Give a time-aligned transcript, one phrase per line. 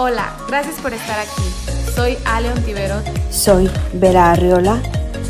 [0.00, 1.42] Hola, gracias por estar aquí.
[1.92, 3.02] Soy Ale Ontiveros.
[3.32, 4.80] Soy Vera Arriola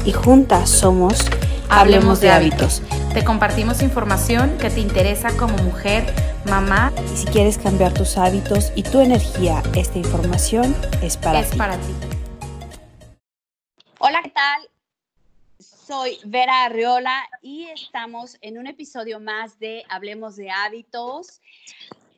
[0.04, 1.24] y juntas somos
[1.70, 2.82] Hablemos, de, hábitos.
[3.14, 6.04] Te compartimos información que te interesa como mujer,
[6.50, 6.92] mamá.
[7.14, 11.56] Y si quieres cambiar tus hábitos y tu energía, esta información es para es ti.
[11.56, 11.94] para ti.
[14.00, 14.68] Hola, ¿qué tal?
[15.58, 21.40] Soy Vera Arriola y estamos en un episodio más de Hablemos de hábitos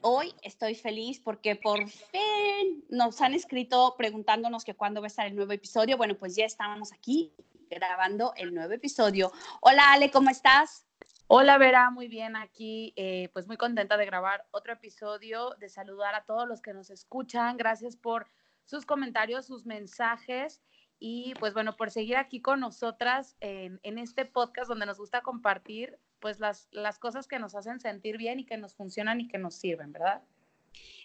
[0.03, 5.27] hoy estoy feliz porque por fin nos han escrito preguntándonos que cuándo va a estar
[5.27, 5.96] el nuevo episodio.
[5.96, 7.32] Bueno, pues ya estamos aquí
[7.68, 9.32] grabando el nuevo episodio.
[9.61, 10.86] Hola Ale, ¿cómo estás?
[11.27, 16.14] Hola Vera, muy bien aquí, eh, pues muy contenta de grabar otro episodio, de saludar
[16.14, 17.57] a todos los que nos escuchan.
[17.57, 18.27] Gracias por
[18.64, 20.61] sus comentarios, sus mensajes
[20.99, 25.99] y pues bueno, por seguir aquí con nosotras en este podcast donde nos gusta compartir
[26.20, 29.38] pues las, las cosas que nos hacen sentir bien y que nos funcionan y que
[29.38, 30.22] nos sirven, ¿verdad?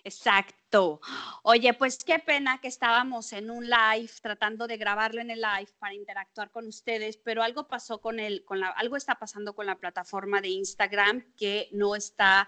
[0.04, 1.02] Exacto.
[1.42, 5.72] Oye, pues qué pena que estábamos en un live tratando de grabarlo en el live
[5.80, 9.66] para interactuar con ustedes, pero algo pasó con el, con la, algo está pasando con
[9.66, 12.48] la plataforma de Instagram que no está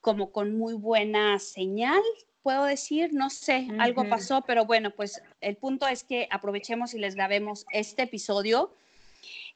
[0.00, 2.00] como con muy buena señal,
[2.42, 6.98] puedo decir, no sé, algo pasó, pero bueno, pues el punto es que aprovechemos y
[6.98, 8.72] les grabemos este episodio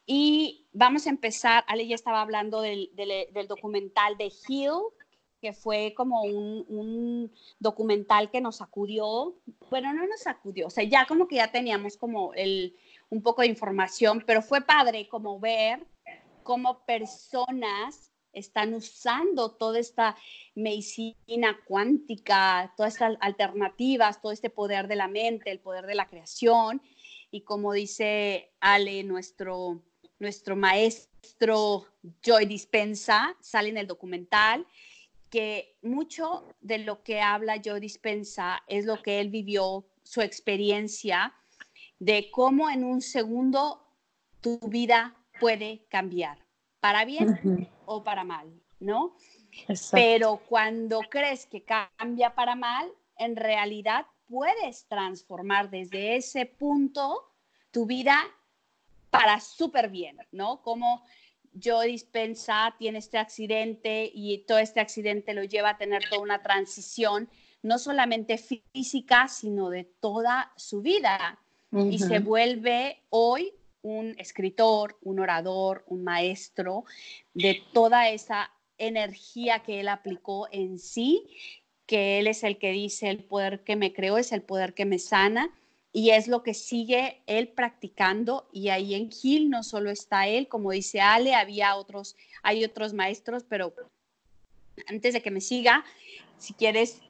[0.06, 2.90] y vamos a empezar, Ale ya estaba hablando del,
[3.48, 4.72] documental de Hill,
[5.40, 9.36] que fue como un, documental que nos sacudió,
[9.70, 12.76] bueno, no nos sacudió, o sea, ya como que ya teníamos como el,
[13.10, 15.84] un poco de información, pero fue padre como ver
[16.42, 20.16] cómo personas están usando toda esta
[20.54, 26.08] medicina cuántica, todas estas alternativas, todo este poder de la mente, el poder de la
[26.08, 26.80] creación,
[27.30, 29.82] y como dice Ale, nuestro
[30.22, 31.84] nuestro maestro
[32.22, 34.66] Joy Dispensa, sale en el documental,
[35.28, 41.34] que mucho de lo que habla Joy Dispensa es lo que él vivió, su experiencia
[41.98, 43.84] de cómo en un segundo
[44.40, 46.38] tu vida puede cambiar,
[46.80, 49.16] para bien o para mal, ¿no?
[49.90, 57.32] Pero cuando crees que cambia para mal, en realidad puedes transformar desde ese punto
[57.70, 58.22] tu vida
[59.12, 60.62] para súper bien, ¿no?
[60.62, 61.04] Como
[61.52, 66.42] yo Dispensa tiene este accidente y todo este accidente lo lleva a tener toda una
[66.42, 67.28] transición,
[67.62, 71.38] no solamente física, sino de toda su vida.
[71.90, 73.52] Y se vuelve hoy
[73.82, 76.84] un escritor, un orador, un maestro
[77.34, 81.28] de toda esa energía que él aplicó en sí,
[81.84, 84.86] que él es el que dice, el poder que me creó es el poder que
[84.86, 85.50] me sana
[85.92, 90.48] y es lo que sigue él practicando y ahí en Gil no solo está él,
[90.48, 93.74] como dice Ale, había otros, hay otros maestros, pero
[94.86, 95.84] antes de que me siga,
[96.38, 97.02] si quieres,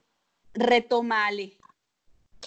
[0.52, 1.56] retoma Ale.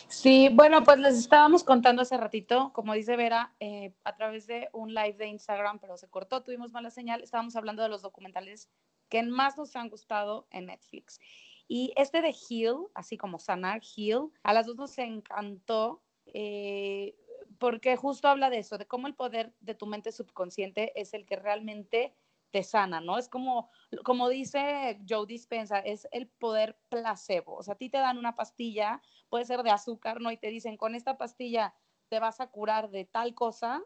[0.10, 4.68] Sí, bueno, pues les estábamos contando hace ratito, como dice Vera, eh, a través de
[4.74, 8.70] un live de Instagram, pero se cortó, tuvimos mala señal, estábamos hablando de los documentales
[9.08, 11.22] que más nos han gustado en Netflix.
[11.68, 16.04] Y este de Heal, así como Sanar, Heal, a las dos nos encantó
[16.38, 17.16] eh,
[17.60, 21.26] porque justo habla de eso, de cómo el poder de tu mente subconsciente es el
[21.26, 22.14] que realmente
[22.52, 23.18] te sana, ¿no?
[23.18, 23.70] Es como,
[24.04, 27.56] como dice Joe Dispensa, es el poder placebo.
[27.56, 30.30] O sea, a ti te dan una pastilla, puede ser de azúcar, ¿no?
[30.30, 31.74] Y te dicen, con esta pastilla
[32.10, 33.82] te vas a curar de tal cosa,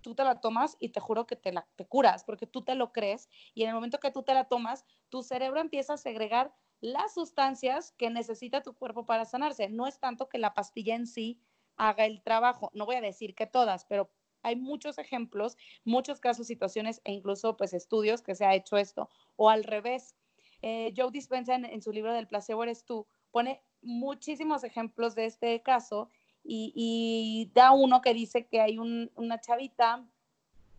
[0.00, 2.74] tú te la tomas y te juro que te, la, te curas, porque tú te
[2.74, 5.98] lo crees y en el momento que tú te la tomas, tu cerebro empieza a
[5.98, 9.68] segregar las sustancias que necesita tu cuerpo para sanarse.
[9.68, 11.38] No es tanto que la pastilla en sí
[11.76, 12.70] haga el trabajo.
[12.74, 14.10] No voy a decir que todas, pero
[14.42, 19.08] hay muchos ejemplos, muchos casos, situaciones e incluso pues estudios que se ha hecho esto.
[19.36, 20.14] O al revés,
[20.62, 25.62] eh, Joe Dispenza en, su libro del placebo eres tú, pone muchísimos ejemplos de este
[25.62, 26.08] caso
[26.44, 30.04] y, da uno que dice que hay una chavita,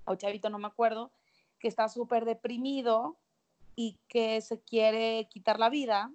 [0.05, 1.11] o chavito no me acuerdo,
[1.59, 3.17] que está súper deprimido
[3.75, 6.11] y que se quiere quitar la vida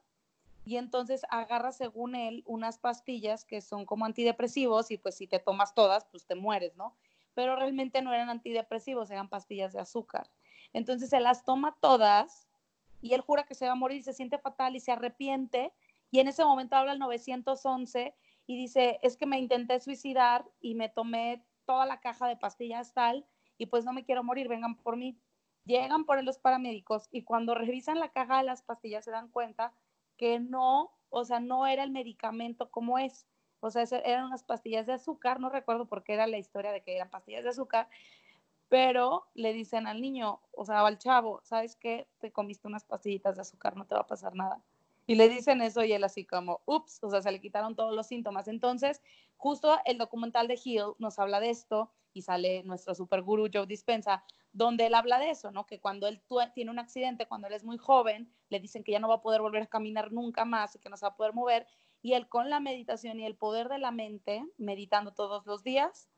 [0.69, 5.39] y entonces agarra según él unas pastillas que son como antidepresivos y pues si te
[5.39, 6.95] tomas todas, pues te mueres, ¿no?
[7.33, 10.29] Pero realmente no eran antidepresivos, eran pastillas de azúcar.
[10.75, 12.51] Entonces se las toma todas
[13.01, 15.73] y él jura que se va a morir, se siente fatal y se arrepiente
[16.11, 18.15] y en ese momento habla el 911
[18.47, 22.93] y dice, es que me intenté suicidar y me tomé toda la caja de pastillas
[22.93, 23.27] tal
[23.57, 25.19] y pues no me quiero morir, vengan por mí.
[25.65, 29.29] Llegan por él los paramédicos y cuando revisan la caja de las pastillas se dan
[29.29, 29.73] cuenta
[30.19, 33.27] que no, o sea, no era el medicamento como es.
[33.61, 36.83] O sea, eran unas pastillas de azúcar, no recuerdo por qué era la historia de
[36.83, 37.89] que eran pastillas de azúcar,
[38.69, 42.07] pero le dicen al niño, o sea, al chavo, ¿sabes qué?
[42.19, 44.63] Te comiste unas pastillitas de azúcar, no te va a pasar nada.
[45.07, 47.95] Y le dicen eso y él así como, ups, o sea, se le quitaron todos
[47.95, 48.47] los síntomas.
[48.47, 49.01] Entonces,
[49.39, 53.67] justo el documental de Hill nos habla de esto y sale nuestro super gurú Joe
[53.67, 55.67] Dispensa, donde él habla de eso, ¿no?
[55.67, 56.23] Que cuando él
[56.55, 59.21] tiene un accidente, cuando él es muy joven, le dicen que ya no va a
[59.21, 61.67] poder volver a caminar nunca más y que no se va a poder mover.
[62.03, 66.09] Y él con la meditación y el poder de la mente, meditando todos los días,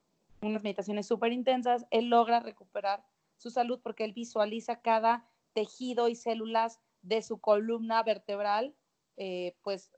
[0.43, 3.05] unas meditaciones súper intensas, él logra recuperar
[3.37, 8.75] su salud porque él visualiza cada tejido y células de su columna vertebral
[9.23, 9.91] eh, pues,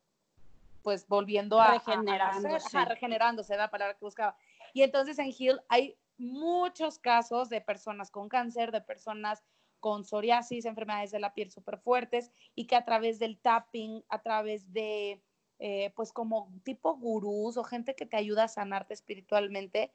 [0.82, 4.36] pues volviendo a regenerándose, a, regenerándose, la palabra que buscaba.
[4.72, 9.42] Y entonces en Hill hay muchos casos de personas con cáncer, de personas
[9.80, 14.20] con psoriasis, enfermedades de la piel súper fuertes y que a través del tapping, a
[14.20, 15.20] través de,
[15.58, 19.90] eh, pues como tipo gurús o gente que te ayuda a sanarte espiritualmente,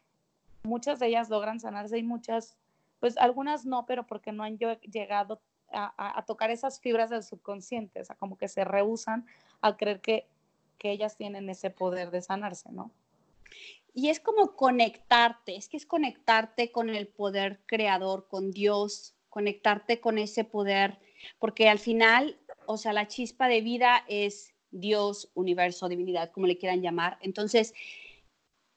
[0.63, 2.57] muchas de ellas logran sanarse y muchas,
[2.99, 5.41] pues algunas no, pero porque no han llegado
[5.71, 9.25] a, tocar esas fibras del subconsciente, o sea, como que se rehusan
[9.61, 10.27] a creer que,
[10.77, 12.91] que ellas tienen ese poder de sanarse, ¿no?
[13.97, 19.99] Y es como conectarte, es que es conectarte con el poder creador, con Dios, conectarte
[19.99, 20.99] con ese poder,
[21.39, 26.59] porque al final, o sea, la chispa de vida es Dios, universo, divinidad, como le
[26.59, 27.17] quieran llamar.
[27.21, 27.73] Entonces,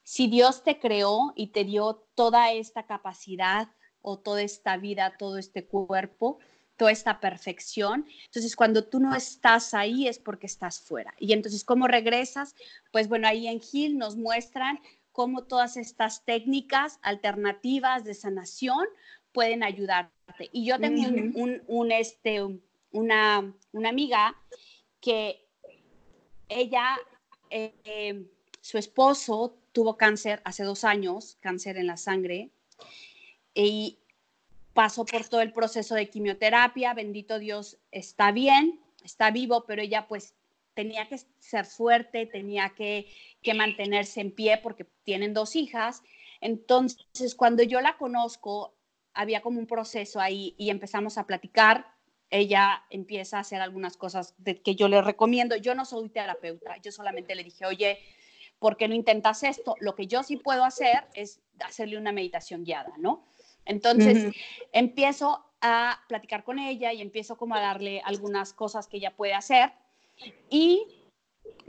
[0.05, 3.69] si Dios te creó y te dio toda esta capacidad
[4.01, 6.39] o toda esta vida, todo este cuerpo,
[6.79, 8.07] toda esta perfección.
[8.25, 11.15] Entonces, cuando tú no estás ahí es porque estás fuera.
[11.19, 12.55] Y entonces, ¿cómo regresas?
[12.91, 14.81] Pues bueno, ahí en Gil nos muestran
[15.13, 18.87] cómo todas estas técnicas alternativas de sanación
[19.33, 20.51] pueden ayudarte.
[20.53, 21.03] Y yo tengo
[21.67, 22.43] un, este,
[22.93, 24.37] una, una, amiga
[25.01, 25.47] que
[26.49, 26.97] ella,
[27.51, 28.27] eh,
[28.61, 32.51] su esposo tuvo cáncer hace dos años, cáncer en la sangre,
[33.55, 33.99] y
[34.73, 40.07] pasó por todo el proceso de quimioterapia, bendito Dios, está bien, está vivo, pero ella
[40.09, 40.35] pues
[40.75, 43.07] tenía que ser fuerte, tenía que,
[43.55, 46.03] mantenerse en pie porque tienen dos hijas.
[46.41, 48.75] Entonces, cuando yo la conozco,
[49.13, 51.87] había como un proceso ahí y empezamos a platicar.
[52.31, 55.57] Ella empieza a hacer algunas cosas de, que yo le recomiendo.
[55.57, 57.99] Yo no soy terapeuta, yo solamente le dije, oye,
[58.59, 59.75] ¿por qué no intentas esto?
[59.81, 63.27] Lo que yo sí puedo hacer es hacerle una meditación guiada, ¿no?
[63.65, 64.33] Entonces,
[64.73, 69.35] empiezo a platicar con ella y empiezo como a darle algunas cosas que ella puede
[69.35, 69.73] hacer
[70.49, 70.87] y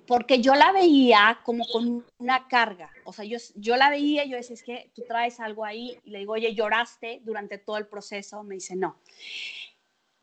[0.07, 4.35] porque yo la veía como con una carga, o sea, yo, yo la veía yo
[4.35, 7.87] decía, es que tú traes algo ahí y le digo, oye, lloraste durante todo el
[7.87, 8.99] proceso, me dice, no.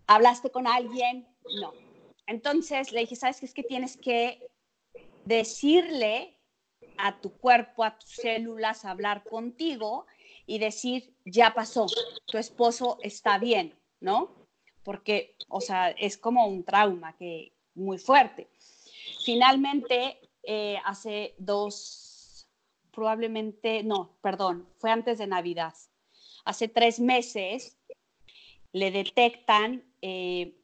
[0.07, 1.27] ¿Hablaste con alguien?
[1.61, 1.73] No.
[2.27, 3.47] Entonces le dije, ¿sabes qué?
[3.47, 4.51] Es que tienes que
[5.25, 6.39] decirle
[6.97, 10.07] a tu cuerpo, a tus células, hablar contigo
[10.47, 11.87] y decir, ya pasó,
[12.27, 14.35] tu esposo está bien, ¿no?
[14.83, 18.49] Porque, o sea, es como un trauma que muy fuerte.
[19.25, 22.49] Finalmente, eh, hace dos,
[22.91, 25.75] probablemente, no, perdón, fue antes de Navidad.
[26.45, 27.77] Hace tres meses
[28.73, 30.55] le detectan eh,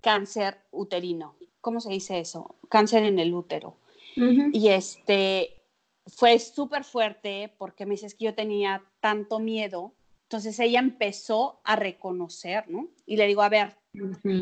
[0.00, 1.36] cáncer uterino.
[1.60, 2.56] ¿Cómo se dice eso?
[2.68, 3.76] Cáncer en el útero.
[4.14, 5.62] Y este,
[6.06, 9.94] fue súper fuerte porque me dices que yo tenía tanto miedo.
[10.24, 12.88] Entonces ella empezó a reconocer, ¿no?
[13.06, 13.76] Y le digo, a ver,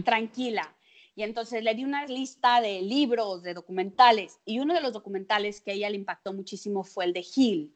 [0.05, 0.75] tranquila.
[1.15, 5.61] Y entonces le di una lista de libros, de documentales, y uno de los documentales
[5.61, 7.75] que a ella le impactó muchísimo fue el de Hill.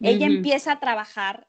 [0.00, 1.48] Ella empieza a trabajar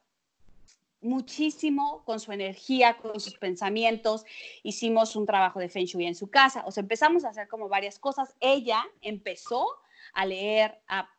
[1.02, 4.26] muchísimo con su energía, con sus pensamientos.
[4.64, 7.70] Hicimos un trabajo de Feng Shui en su casa, o sea, empezamos a hacer como
[7.70, 8.36] varias cosas.
[8.40, 9.68] Ella empezó
[10.14, 11.10] a leer, a,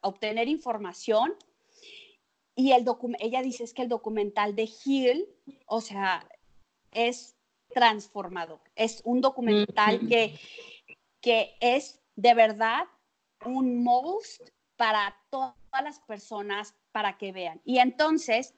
[0.00, 1.34] obtener información.
[2.54, 2.84] Y el
[3.18, 5.26] ella dice es que el documental de Hill,
[5.66, 6.26] o sea,
[6.90, 7.34] es
[7.74, 8.60] transformador.
[8.76, 10.38] Es un documental que,
[11.20, 12.84] que es de verdad
[13.44, 14.42] un most
[14.76, 17.60] para todas las personas para que vean.
[17.64, 18.54] Y entonces,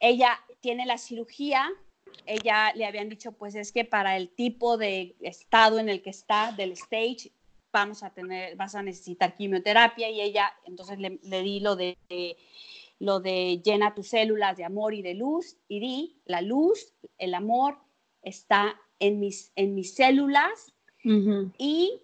[0.00, 1.70] ella tiene la cirugía,
[2.26, 6.10] ella le habían dicho, pues es que para el tipo de estado en el que
[6.10, 7.32] está, del stage,
[7.72, 11.98] vamos a tener, vas a necesitar quimioterapia y ella, entonces le, di lo de,
[12.98, 17.34] lo de llena tus células de amor y de luz y di, la luz, el
[17.34, 17.78] amor
[18.26, 20.72] está en mis, en mis células
[21.56, 22.02] y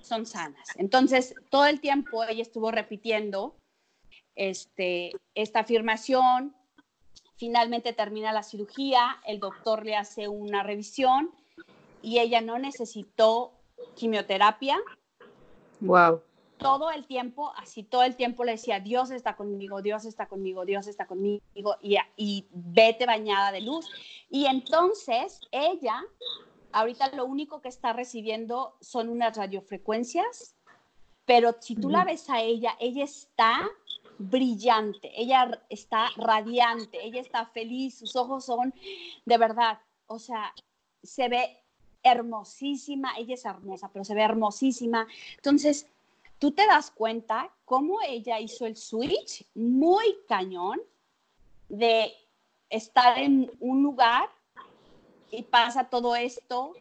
[0.00, 0.68] son sanas.
[0.76, 3.54] Entonces, todo el tiempo ella estuvo repitiendo
[4.34, 6.56] este, esta afirmación,
[7.36, 11.30] finalmente termina la cirugía, el doctor le hace una revisión
[12.02, 13.52] y ella no necesitó
[13.94, 14.80] quimioterapia,
[15.82, 16.22] Wow.
[16.62, 20.64] Todo el tiempo, así todo el tiempo le decía, Dios está conmigo, Dios está conmigo,
[20.64, 21.42] Dios está conmigo,
[21.82, 23.90] y, y vete bañada de luz.
[24.30, 26.02] Y entonces ella
[26.72, 30.56] ahorita lo único que está recibiendo son unas radiofrecuencias,
[31.24, 33.70] pero si tú la ves a ella, ella está
[34.18, 38.74] brillante, ella está radiante, ella está feliz, sus ojos son
[39.24, 40.52] de verdad, o sea,
[41.02, 41.58] se ve
[42.02, 45.06] hermosísima, ella es hermosa, pero se ve hermosísima.
[45.36, 45.86] Entonces,
[46.42, 50.80] tú te das cuenta cómo ella hizo el switch muy cañón
[51.68, 52.12] de
[52.68, 54.28] estar en un lugar
[55.30, 56.72] y pasa todo esto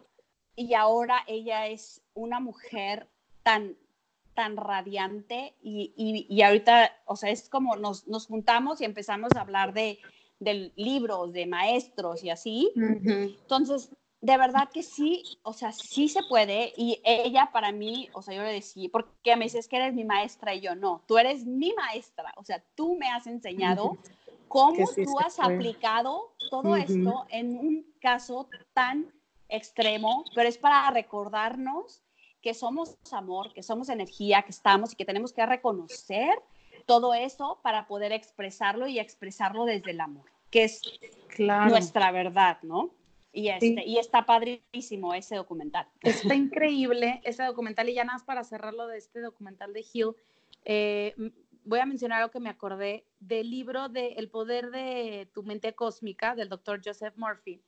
[0.55, 3.07] y ahora ella es una mujer
[3.43, 3.77] tan
[4.33, 5.93] tan radiante y,
[6.27, 9.99] y, ahorita, o sea, es como nos, nos, juntamos y empezamos a hablar de,
[10.39, 12.71] de libros, de maestros y así.
[12.75, 16.73] Entonces, de verdad que sí, o sea, sí se puede.
[16.77, 20.05] Y ella para mí, o sea, yo le decía, porque me dices que eres mi
[20.05, 23.97] maestra y yo no, tú eres mi maestra, o sea, tú me has enseñado
[24.47, 29.11] cómo tú has aplicado todo esto en un caso tan
[29.49, 32.03] extremo, pero es para recordarnos
[32.41, 36.33] que somos amor, que somos energía, que estamos y que tenemos que reconocer
[36.85, 40.81] todo eso para poder expresarlo y expresarlo desde el amor, que es
[41.37, 42.91] nuestra verdad, ¿no?
[43.33, 45.87] Y, este, y está padrísimo ese documental.
[46.01, 47.89] Está increíble ese documental.
[47.89, 50.15] Y ya nada más para cerrarlo de este documental de Hill,
[50.65, 51.15] eh,
[51.63, 55.73] voy a mencionar algo que me acordé del libro de El poder de tu mente
[55.73, 57.61] cósmica del doctor Joseph Murphy.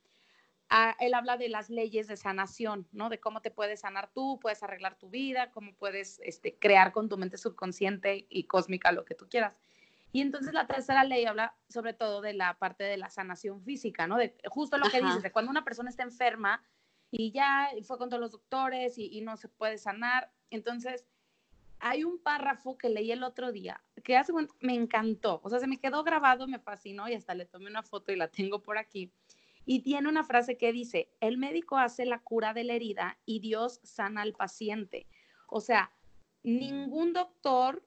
[0.70, 3.08] Ah, él habla de las leyes de sanación, ¿no?
[3.08, 7.08] De cómo te puedes sanar tú, puedes arreglar tu vida, cómo puedes este, crear con
[7.08, 9.54] tu mente subconsciente y cósmica lo que tú quieras.
[10.14, 14.06] Y entonces la tercera ley habla sobre todo de la parte de la sanación física,
[14.06, 14.16] ¿no?
[14.16, 16.62] De justo lo que dices, de cuando una persona está enferma
[17.10, 20.30] y ya fue con todos los doctores y, no se puede sanar.
[20.50, 21.04] Entonces,
[21.80, 25.66] hay un párrafo que leí el otro día que hace, me encantó, o sea, se
[25.66, 28.78] me quedó grabado, me fascinó y hasta le tomé una foto y la tengo por
[28.78, 29.10] aquí.
[29.66, 33.40] Y tiene una frase que dice, el médico hace la cura de la herida y
[33.40, 35.08] Dios sana al paciente.
[35.48, 35.90] O sea,
[36.44, 37.82] ningún doctor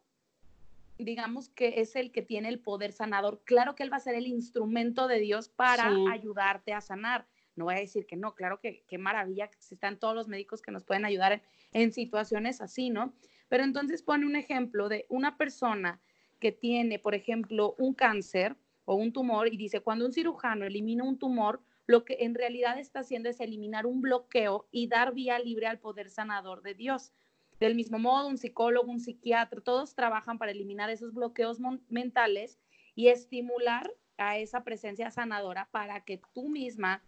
[0.97, 3.41] digamos que es el que tiene el poder sanador.
[3.43, 7.27] Claro que él va a ser el instrumento de Dios para ayudarte a sanar.
[7.55, 10.61] No voy a decir que no, claro que qué maravilla que existan todos los médicos
[10.61, 13.13] que nos pueden ayudar en, en situaciones así, ¿no?
[13.49, 15.99] Pero entonces pone un ejemplo de una persona
[16.39, 21.03] que tiene, por ejemplo, un cáncer o un tumor y dice, cuando un cirujano elimina
[21.03, 25.39] un tumor, lo que en realidad está haciendo es eliminar un bloqueo y dar vía
[25.39, 27.11] libre al poder sanador de Dios.
[27.59, 31.59] Del mismo modo, un psicólogo, un psiquiatra, todos trabajan para eliminar esos bloqueos
[31.89, 32.59] mentales
[32.95, 37.03] y estimular a esa presencia sanadora para que tú misma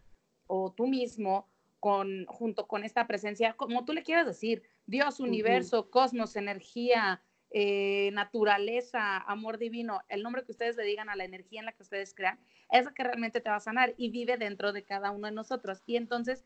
[0.47, 1.47] o tú mismo,
[1.79, 8.11] con, junto con esta presencia, como tú le quieras decir, Dios, universo, cosmos, energía, eh,
[8.13, 11.83] naturaleza, amor divino, el nombre que ustedes le digan a la energía en la que
[11.83, 12.39] ustedes crean,
[12.71, 15.33] es la que realmente te va a sanar y vive dentro de cada uno de
[15.33, 15.81] nosotros.
[15.85, 16.45] Y entonces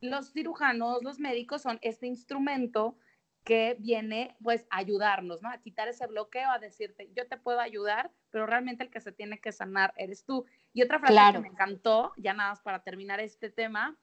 [0.00, 2.96] los cirujanos, los médicos son este instrumento
[3.44, 5.50] que viene pues a ayudarnos, ¿no?
[5.50, 9.12] A quitar ese bloqueo, a decirte, yo te puedo ayudar, pero realmente el que se
[9.12, 10.46] tiene que sanar eres tú.
[10.72, 13.96] Y otra frase que me encantó, ya nada más para terminar este tema,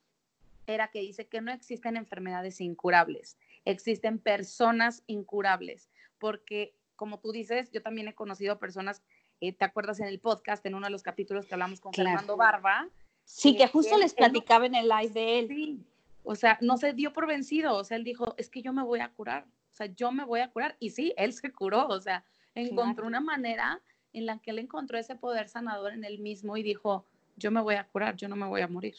[0.67, 7.71] era que dice que no existen enfermedades incurables, existen personas incurables, porque como tú dices,
[7.71, 9.01] yo también he conocido personas,
[9.39, 12.37] eh, ¿te acuerdas en el podcast, en uno de los capítulos que hablamos con Fernando
[12.37, 12.87] Barba?
[13.25, 15.47] Sí, que justo les platicaba en el live de él.
[15.47, 15.85] Sí,
[16.23, 18.83] o sea, no se dio por vencido, o sea, él dijo, es que yo me
[18.83, 20.75] voy a curar, o sea, yo me voy a curar.
[20.79, 22.23] Y sí, él se curó, o sea,
[22.55, 23.81] encontró una manera
[24.13, 27.05] en la que él encontró ese poder sanador en él mismo y dijo,
[27.37, 28.95] yo me voy a curar, yo no me voy a morir.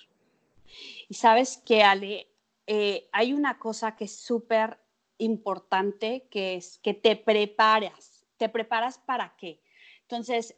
[1.09, 2.29] Y sabes que, Ale,
[2.67, 4.79] eh, hay una cosa que es súper
[5.19, 8.25] importante, que es que te preparas.
[8.37, 9.61] ¿Te preparas para qué?
[10.03, 10.57] Entonces,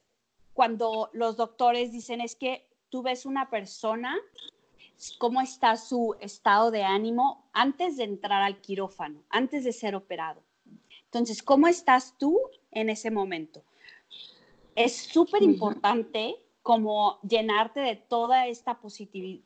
[0.53, 4.17] cuando los doctores dicen es que tú ves una persona
[5.19, 10.43] cómo está su estado de ánimo antes de entrar al quirófano, antes de ser operado.
[11.05, 12.39] Entonces, ¿cómo estás tú
[12.71, 13.63] en ese momento?
[14.75, 18.81] Es súper importante como llenarte de toda esta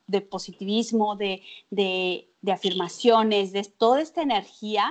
[0.06, 4.90] de positivismo, de, de, de afirmaciones, de toda esta energía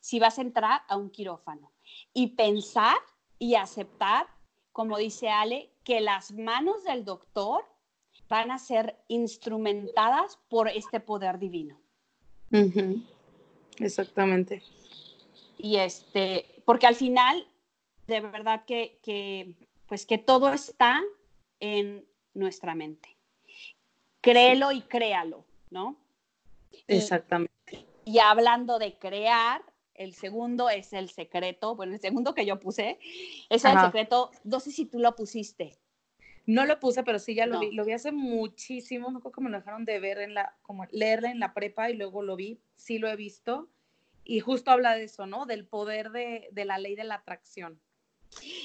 [0.00, 1.72] si vas a entrar a un quirófano.
[2.12, 2.96] Y pensar
[3.38, 4.26] y aceptar,
[4.72, 7.64] como dice Ale, que las manos del doctor
[8.28, 11.78] van a ser instrumentadas por este poder divino.
[13.78, 14.62] Exactamente.
[15.58, 17.46] Y este, porque al final,
[18.06, 19.56] de verdad que,
[19.86, 21.02] pues que todo está
[21.60, 22.04] en
[22.34, 23.16] nuestra mente.
[24.20, 25.96] Créelo y créalo, ¿no?
[26.88, 27.52] Exactamente.
[28.04, 29.62] Y, hablando de crear,
[29.94, 32.98] el segundo es el secreto, bueno, el segundo que yo puse
[33.48, 35.78] es el secreto, no sé si tú lo pusiste,
[36.46, 37.72] No lo puse, pero sí ya lo vi.
[37.72, 39.10] Lo vi hace muchísimo.
[39.10, 41.90] Me acuerdo que me lo dejaron de ver en la, como leerla en la prepa
[41.90, 42.60] y luego lo vi.
[42.76, 43.68] Sí lo he visto.
[44.24, 45.46] Y justo habla de eso, ¿no?
[45.46, 47.80] Del poder de, de la ley de la atracción.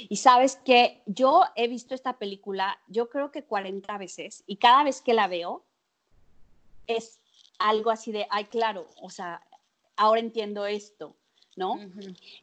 [0.09, 4.83] Y sabes que yo he visto esta película, yo creo que 40 veces, y cada
[4.83, 5.65] vez que la veo
[6.87, 7.21] es
[7.59, 9.45] algo así de, ay, claro, o sea,
[9.95, 11.15] ahora entiendo esto,
[11.55, 11.79] ¿no?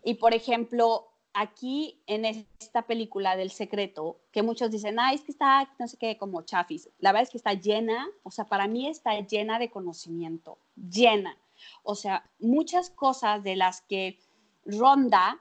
[0.04, 1.08] Y por ejemplo,
[1.40, 5.96] aquí en esta película del secreto, que muchos dicen, ay, es que está, no sé
[5.96, 6.88] qué, como chafis.
[6.98, 11.38] La verdad es que está llena, o sea, para mí está llena de conocimiento, llena.
[11.84, 14.18] O sea, muchas cosas de las que
[14.64, 15.38] Ronda,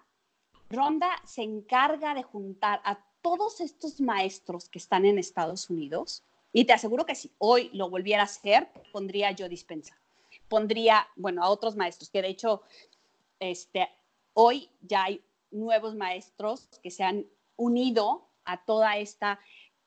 [0.70, 6.24] Ronda se encarga de juntar a todos estos maestros que están en Estados Unidos,
[6.54, 9.98] y te aseguro que si hoy lo volviera a hacer, pondría yo dispensa.
[10.48, 12.62] Pondría, bueno, a otros maestros, que de hecho,
[13.40, 13.90] este,
[14.34, 17.26] hoy ya hay nuevos maestros que se han
[17.56, 19.40] unido a toda esta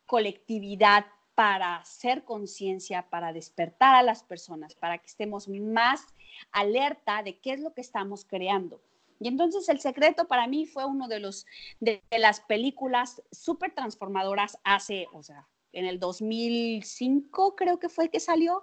[0.07, 6.07] colectividad para hacer conciencia, para despertar a las personas, para que estemos más
[6.53, 8.83] alerta de qué es lo que estamos creando.
[9.21, 11.47] Y entonces El Secreto para mí fue uno de los
[11.79, 18.21] de, las películas súper transformadoras hace, o sea, en el 2005 creo que fue que
[18.21, 18.63] salió.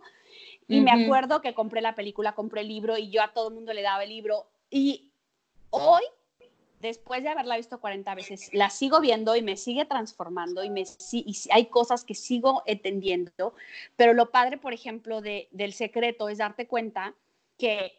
[0.68, 3.56] Y me acuerdo que compré la película, compré el libro y yo a todo el
[3.56, 4.50] mundo le daba el libro.
[4.70, 5.12] Y
[5.70, 6.04] hoy
[6.80, 10.84] después de haberla visto 40 veces, la sigo viendo y me sigue transformando y, me,
[11.12, 13.54] y hay cosas que sigo entendiendo,
[13.96, 17.16] pero lo padre, por ejemplo, de, del secreto es darte cuenta
[17.58, 17.94] que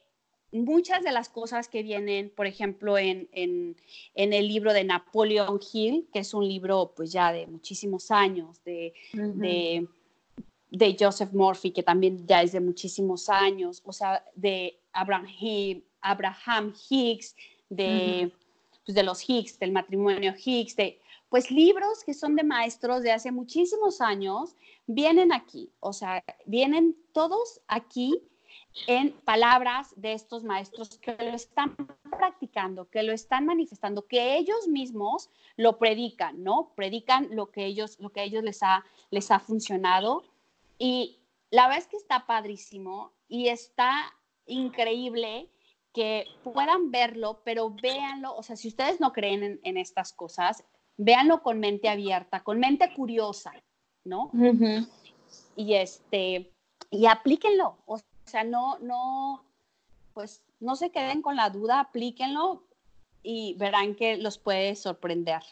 [0.52, 3.76] muchas de las cosas que vienen, por ejemplo, en, en,
[4.14, 8.62] en, el libro de Napoleon Hill, que es un libro pues ya de muchísimos años,
[8.64, 9.86] de, de,
[10.70, 15.26] de, Joseph Murphy, que también ya es de muchísimos años, o sea, de Abraham,
[16.00, 17.36] Abraham Hicks,
[17.68, 18.32] de...
[18.88, 23.12] Pues, de los Higgs, del matrimonio Higgs, de pues libros que son de maestros de
[23.12, 28.22] hace muchísimos años, vienen aquí, o sea, vienen todos aquí
[28.86, 31.76] en palabras de estos maestros que lo están
[32.08, 35.28] practicando, que lo están manifestando, que ellos mismos
[35.58, 36.72] lo predican, ¿no?
[36.74, 40.24] Predican lo que ellos, lo que ellos les ha, les ha funcionado.
[40.78, 41.18] Y
[41.50, 44.14] la verdad es que está padrísimo y está
[44.46, 45.50] increíble
[45.92, 50.64] que puedan verlo, pero véanlo, o sea, si ustedes no creen en, estas cosas,
[50.96, 53.52] véanlo con mente abierta, con mente curiosa,
[54.04, 54.30] ¿no?
[55.56, 56.52] Y este,
[56.90, 59.44] y aplíquenlo, o sea, no, no,
[60.14, 62.64] pues no se queden con la duda, aplíquenlo
[63.22, 65.42] y verán que los puede sorprender.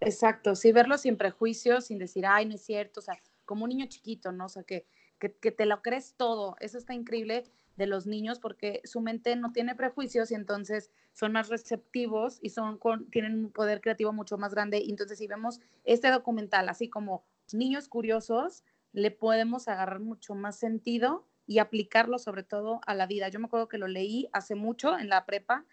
[0.00, 3.70] Exacto, sí, verlo sin prejuicios, sin decir, ay, no es cierto, o sea, como un
[3.70, 4.46] niño chiquito, ¿no?
[4.46, 4.86] O sea, que,
[5.18, 7.44] que, que te lo crees todo, eso está increíble
[7.80, 12.50] de los niños porque su mente no tiene prejuicios y entonces son más receptivos y
[12.50, 12.78] son
[13.10, 14.84] tienen un poder creativo mucho más grande.
[14.86, 21.26] Entonces si vemos este documental así como niños curiosos, le podemos agarrar mucho más sentido
[21.46, 23.28] y aplicarlo sobre todo a la vida.
[23.28, 25.64] Yo me acuerdo que lo leí hace mucho en la prepa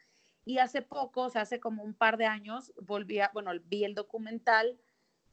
[0.46, 3.84] y hace poco, o sea, hace como un par de años, volví a, bueno, vi
[3.84, 4.80] el documental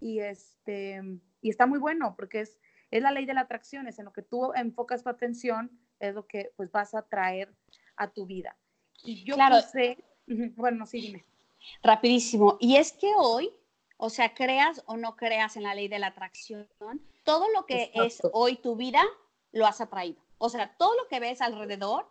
[0.00, 1.00] y este,
[1.40, 2.58] y está muy bueno porque es,
[2.90, 6.14] es la ley de la atracción, es en lo que tú enfocas tu atención, es
[6.14, 7.54] lo que pues vas a traer
[7.96, 8.56] a tu vida.
[9.02, 9.60] Y yo claro.
[9.60, 9.98] sé,
[10.56, 11.24] bueno, sí, dime.
[11.82, 12.56] Rapidísimo.
[12.60, 13.50] Y es que hoy,
[13.96, 16.68] o sea, creas o no creas en la ley de la atracción,
[17.24, 19.02] todo lo que es hoy tu vida,
[19.52, 20.20] lo has atraído.
[20.38, 22.06] O sea, todo lo que ves alrededor,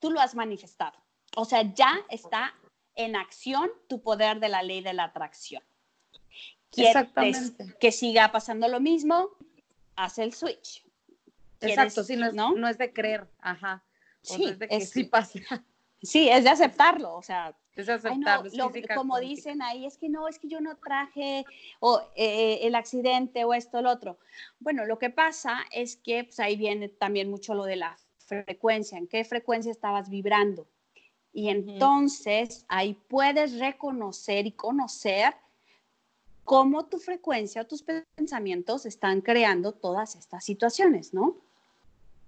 [0.00, 0.98] tú lo has manifestado.
[1.36, 2.54] O sea, ya está
[2.94, 5.62] en acción tu poder de la ley de la atracción.
[6.76, 7.76] Exactamente.
[7.80, 9.30] que siga pasando lo mismo,
[9.96, 10.84] haz el switch.
[11.60, 13.84] Exacto, sí, no es, de creer, ajá.
[14.22, 15.40] sí, es de que sí pasa.
[16.02, 17.56] Sí, es de aceptarlo, o sea.
[17.74, 18.50] Es aceptarlo.
[18.94, 21.44] como dicen ahí, es que no, es que yo no traje
[21.80, 24.18] o, eh, el accidente o esto, o lo otro.
[24.58, 28.98] Bueno, lo que pasa es que pues, ahí viene también mucho lo de la frecuencia,
[28.98, 30.66] en qué frecuencia estabas vibrando.
[31.32, 35.34] Y entonces ahí puedes reconocer y conocer
[36.42, 41.36] cómo tu frecuencia o tus pensamientos están creando todas estas situaciones, ¿no?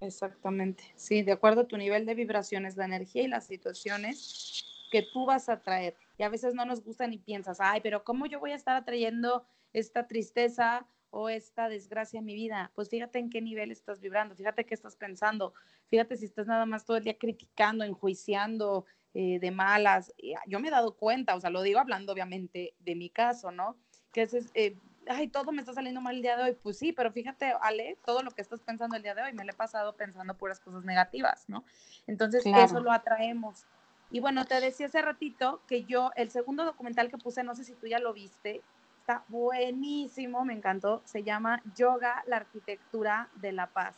[0.01, 5.03] Exactamente, sí, de acuerdo a tu nivel de vibraciones, la energía y las situaciones que
[5.03, 5.95] tú vas a traer.
[6.17, 8.75] Y a veces no nos gusta ni piensas, ay, pero ¿cómo yo voy a estar
[8.75, 12.71] atrayendo esta tristeza o esta desgracia en mi vida?
[12.73, 15.53] Pues fíjate en qué nivel estás vibrando, fíjate qué estás pensando,
[15.87, 20.13] fíjate si estás nada más todo el día criticando, enjuiciando eh, de malas.
[20.47, 23.77] Yo me he dado cuenta, o sea, lo digo hablando obviamente de mi caso, ¿no?
[24.11, 24.75] Que es, eh,
[25.07, 26.57] ay, todo me está saliendo mal el día de hoy.
[26.61, 29.43] Pues sí, pero fíjate, Ale, todo lo que estás pensando el día de hoy, me
[29.43, 31.63] lo he pasado pensando puras cosas negativas, ¿no?
[32.07, 33.65] Entonces, eso lo atraemos.
[34.09, 37.63] Y bueno, te decía hace ratito que yo, el segundo documental que puse, no sé
[37.63, 38.61] si tú ya lo viste,
[38.99, 41.01] está buenísimo, me encantó.
[41.05, 43.97] Se llama Yoga, la arquitectura de la paz.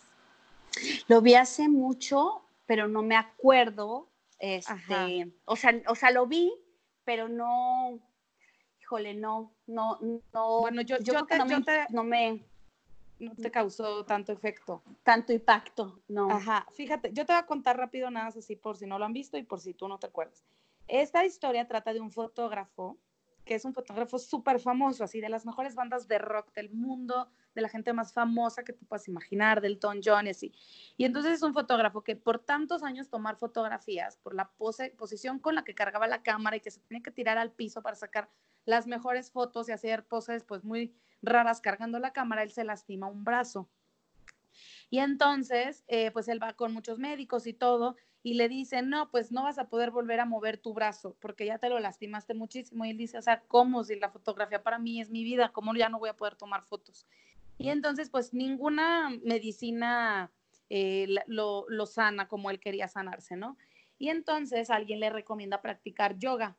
[1.08, 4.10] Lo vi hace mucho, pero no me acuerdo.
[4.40, 6.54] Este, o sea, o sea, lo vi,
[7.06, 8.00] pero no,
[8.82, 10.00] híjole, no, no,
[10.34, 10.62] no.
[10.62, 11.38] Bueno, yo, yo, te,
[11.90, 12.44] no, me,
[13.20, 14.84] no te causó tanto efecto.
[15.04, 16.30] Tanto impacto, no.
[16.30, 19.06] Ajá, fíjate, yo te voy a contar rápido nada más así por si no lo
[19.06, 20.44] han visto y por si tú no te acuerdas.
[20.88, 22.98] Esta historia trata de un fotógrafo
[23.46, 27.30] que es un fotógrafo súper famoso, así de las mejores bandas de rock del mundo,
[27.54, 30.54] de la gente más famosa que tú puedas imaginar, del Tom John y así.
[30.98, 35.40] Y entonces es un fotógrafo que por tantos años tomar fotografías, por la pose, posición
[35.40, 37.96] con la que cargaba la cámara y que se tiene que tirar al piso para
[37.96, 38.30] sacar
[38.66, 43.08] las mejores fotos y hacer poses pues muy raras cargando la cámara, él se lastima
[43.08, 43.70] un brazo.
[44.90, 47.96] Y entonces, eh, pues él va con muchos médicos y todo,
[48.26, 51.46] y le dicen, no, pues no vas a poder volver a mover tu brazo porque
[51.46, 52.86] ya te lo lastimaste muchísimo.
[52.86, 55.52] Y él dice, o sea, ¿cómo si la fotografía para mí es mi vida?
[55.52, 57.06] ¿Cómo ya no voy a poder tomar fotos?
[57.58, 60.32] Y entonces, pues ninguna medicina
[60.70, 63.58] eh, lo, sana como él quería sanarse, ¿no?
[64.00, 66.56] Y entonces alguien le recomienda practicar yoga.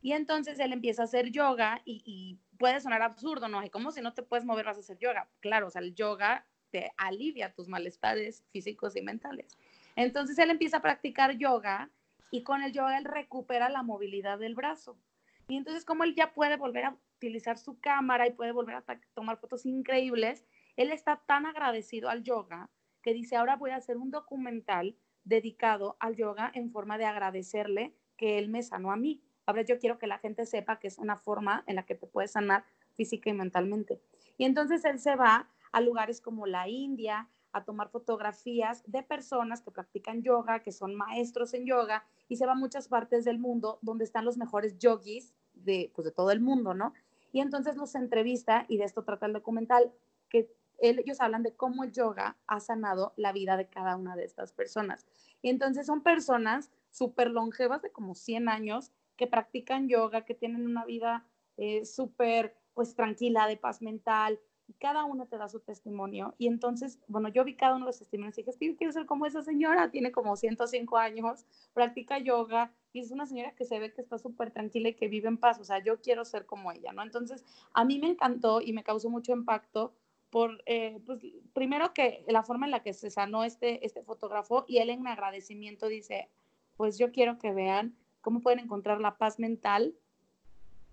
[0.00, 3.62] Y entonces él empieza a hacer yoga y, puede sonar absurdo, ¿no?
[3.70, 5.28] ¿Cómo si no te puedes mover vas a hacer yoga?
[5.38, 9.56] Claro, o sea, el yoga te alivia tus malestares físicos y mentales.
[9.94, 11.90] Entonces él empieza a practicar yoga
[12.32, 14.98] y con el yoga él recupera la movilidad del brazo.
[15.46, 18.84] Y entonces como él ya puede volver a utilizar su cámara y puede volver a
[19.14, 20.44] tomar fotos increíbles,
[20.76, 22.70] él está tan agradecido al yoga
[23.02, 27.94] que dice, ahora voy a hacer un documental dedicado al yoga en forma de agradecerle
[28.16, 29.22] que él me sanó a mí.
[29.48, 32.06] Ahora yo quiero que la gente sepa que es una forma en la que te
[32.06, 33.98] puedes sanar física y mentalmente.
[34.36, 39.62] Y entonces él se va a lugares como la India, a tomar fotografías de personas
[39.62, 43.38] que practican yoga, que son maestros en yoga, y se va a muchas partes del
[43.38, 46.92] mundo donde están los mejores yogis de, pues, de todo el mundo, ¿no?
[47.32, 49.94] Y entonces los entrevista, y de esto trata el documental,
[50.28, 54.24] que ellos hablan de cómo el yoga ha sanado la vida de cada una de
[54.24, 55.06] estas personas.
[55.40, 60.64] Y entonces son personas súper longevas de como 100 años que practican yoga, que tienen
[60.64, 61.26] una vida
[61.58, 66.34] eh, súper pues tranquila, de paz mental, y cada uno te da su testimonio.
[66.38, 69.06] Y entonces, bueno, yo vi cada uno de los testimonios y dije, yo quiero ser
[69.06, 73.78] como esa señora, tiene como 105 años, practica yoga y es una señora que se
[73.78, 76.46] ve que está súper tranquila y que vive en paz, o sea, yo quiero ser
[76.46, 77.02] como ella, ¿no?
[77.02, 79.92] Entonces, a mí me encantó y me causó mucho impacto
[80.30, 81.20] por, eh, pues,
[81.54, 85.06] primero que la forma en la que se sanó este, este fotógrafo y él en
[85.06, 86.28] agradecimiento dice,
[86.76, 89.94] pues yo quiero que vean cómo pueden encontrar la paz mental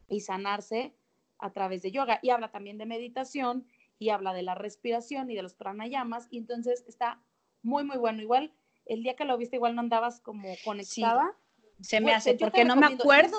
[0.08, 0.94] y sanarse
[1.40, 3.66] a través de yoga y habla también de meditación
[4.00, 7.22] y habla de la respiración y de los pranayamas y entonces está
[7.62, 8.22] muy muy bueno.
[8.22, 8.54] Igual
[8.86, 11.36] el día que lo viste igual no andabas como conectada.
[11.82, 13.38] Se me hace porque no me acuerdo.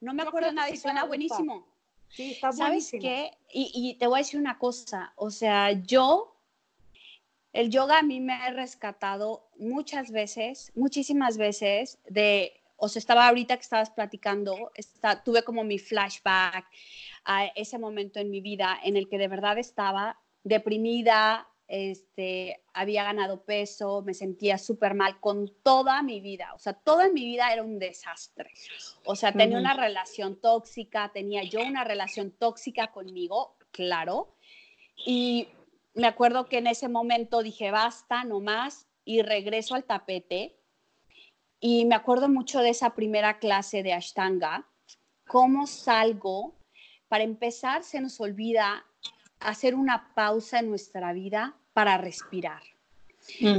[0.00, 1.66] No me acuerdo nada y suena buenísimo.
[2.08, 3.30] Sí, está ¿Sabes qué?
[3.52, 6.36] Y, y te voy a decir una cosa, o sea, yo
[7.52, 13.28] el yoga a mí me ha rescatado muchas veces, muchísimas veces de o sea, estaba
[13.28, 16.66] ahorita que estabas platicando, está, tuve como mi flashback
[17.24, 23.04] a ese momento en mi vida en el que de verdad estaba deprimida, este, había
[23.04, 27.52] ganado peso, me sentía súper mal con toda mi vida, o sea, toda mi vida
[27.52, 28.50] era un desastre.
[29.04, 34.36] O sea, tenía una relación tóxica, tenía yo una relación tóxica conmigo, claro,
[35.04, 35.48] y
[35.94, 40.56] me acuerdo que en ese momento dije, basta, no más, y regreso al tapete
[41.68, 44.68] y me acuerdo mucho de esa primera clase de Ashtanga,
[45.26, 46.54] cómo salgo,
[47.08, 48.86] para empezar se nos olvida
[49.40, 52.62] hacer una pausa en nuestra vida para respirar.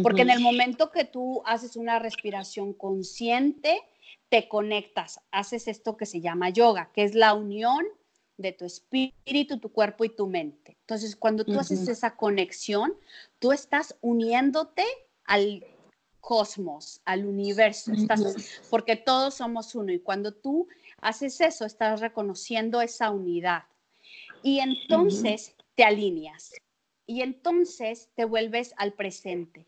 [0.04, 3.82] Porque en el momento que tú haces una respiración consciente,
[4.30, 7.86] te conectas, haces esto que se llama yoga, que es la unión
[8.38, 10.78] de tu espíritu, tu cuerpo y tu mente.
[10.80, 12.94] Entonces, cuando tú haces esa conexión,
[13.40, 14.86] tú estás uniéndote
[15.26, 15.66] al
[16.20, 17.92] cosmos, al universo,
[18.70, 20.68] porque todos somos uno y cuando tú
[21.00, 23.64] haces eso, estás reconociendo esa unidad.
[24.44, 26.54] Y entonces te alineas
[27.06, 29.66] y entonces te vuelves al presente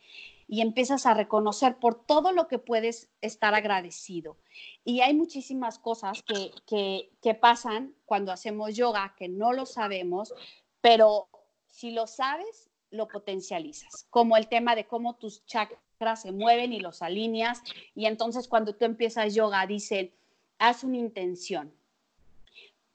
[0.48, 4.38] y empiezas a reconocer por todo lo que puedes estar agradecido.
[4.84, 10.34] Y hay muchísimas cosas que, que pasan cuando hacemos yoga que no lo sabemos,
[10.82, 11.30] pero
[11.68, 15.80] si lo sabes, lo potencializas, como el tema de cómo tus chakras
[16.16, 17.62] se mueven y los alineas.
[17.94, 20.12] Y entonces cuando tú empiezas yoga, dicen,
[20.58, 21.74] haz una intención.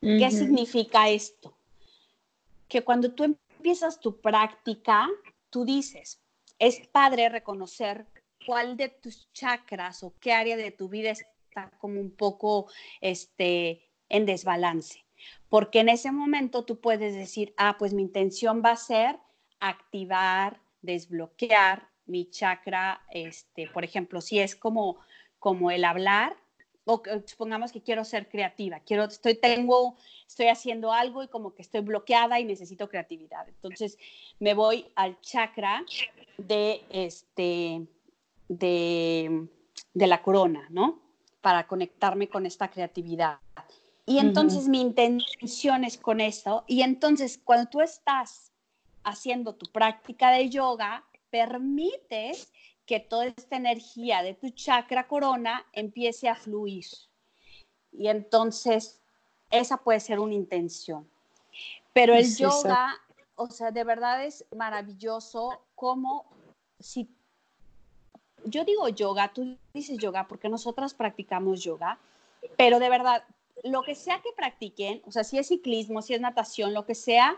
[0.00, 1.56] ¿Qué significa esto?
[2.68, 5.08] Que cuando tú empiezas tu práctica,
[5.48, 6.20] tú dices,
[6.58, 8.06] es padre reconocer
[8.46, 13.88] cuál de tus chakras o qué área de tu vida está como un poco este,
[14.10, 15.00] en desbalance.
[15.48, 19.18] porque en ese momento tú puedes decir, ah, pues mi intención va a ser
[19.60, 24.98] activar, desbloquear mi chakra, este, por ejemplo, si es como,
[25.38, 26.36] como el hablar,
[26.84, 31.62] o supongamos que quiero ser creativa, quiero, estoy, tengo, estoy haciendo algo y como que
[31.62, 33.48] estoy bloqueada y necesito creatividad.
[33.48, 33.98] Entonces
[34.38, 35.84] me voy al chakra
[36.36, 37.86] de, este,
[38.48, 39.48] de,
[39.94, 41.00] de la corona, ¿no?
[41.40, 43.38] Para conectarme con esta creatividad.
[44.06, 46.64] Y entonces mi intención es con esto.
[46.66, 48.52] Y entonces cuando tú estás
[49.02, 52.52] haciendo tu práctica de yoga, permites
[52.86, 56.84] que toda esta energía de tu chakra corona empiece a fluir.
[57.90, 59.00] Y entonces
[59.50, 61.08] esa puede ser una intención.
[61.92, 62.94] Pero el yoga,
[63.34, 66.24] o sea, de verdad es maravilloso como
[66.78, 67.08] si
[68.44, 71.98] yo digo yoga, tú dices yoga porque nosotras practicamos yoga,
[72.56, 73.24] pero de verdad,
[73.64, 76.94] lo que sea que practiquen, o sea, si es ciclismo, si es natación, lo que
[76.94, 77.36] sea,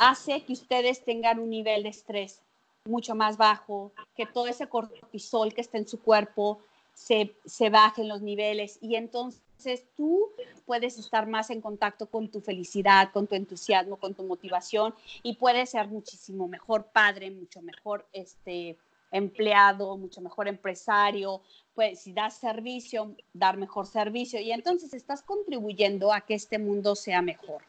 [0.00, 2.42] hace que ustedes tengan un nivel de estrés
[2.84, 6.60] mucho más bajo, que todo ese cortisol que está en su cuerpo
[6.94, 10.30] se, se baje en los niveles y entonces tú
[10.66, 15.36] puedes estar más en contacto con tu felicidad, con tu entusiasmo, con tu motivación y
[15.36, 18.76] puedes ser muchísimo mejor padre, mucho mejor este,
[19.10, 21.40] empleado, mucho mejor empresario,
[21.74, 26.94] pues si das servicio, dar mejor servicio y entonces estás contribuyendo a que este mundo
[26.94, 27.62] sea mejor.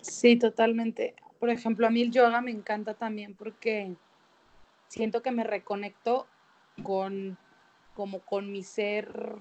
[0.00, 1.14] Sí, totalmente.
[1.38, 3.94] Por ejemplo, a mí el yoga me encanta también porque
[4.88, 6.26] siento que me reconecto
[6.82, 7.38] con
[7.94, 9.36] como con mi ser,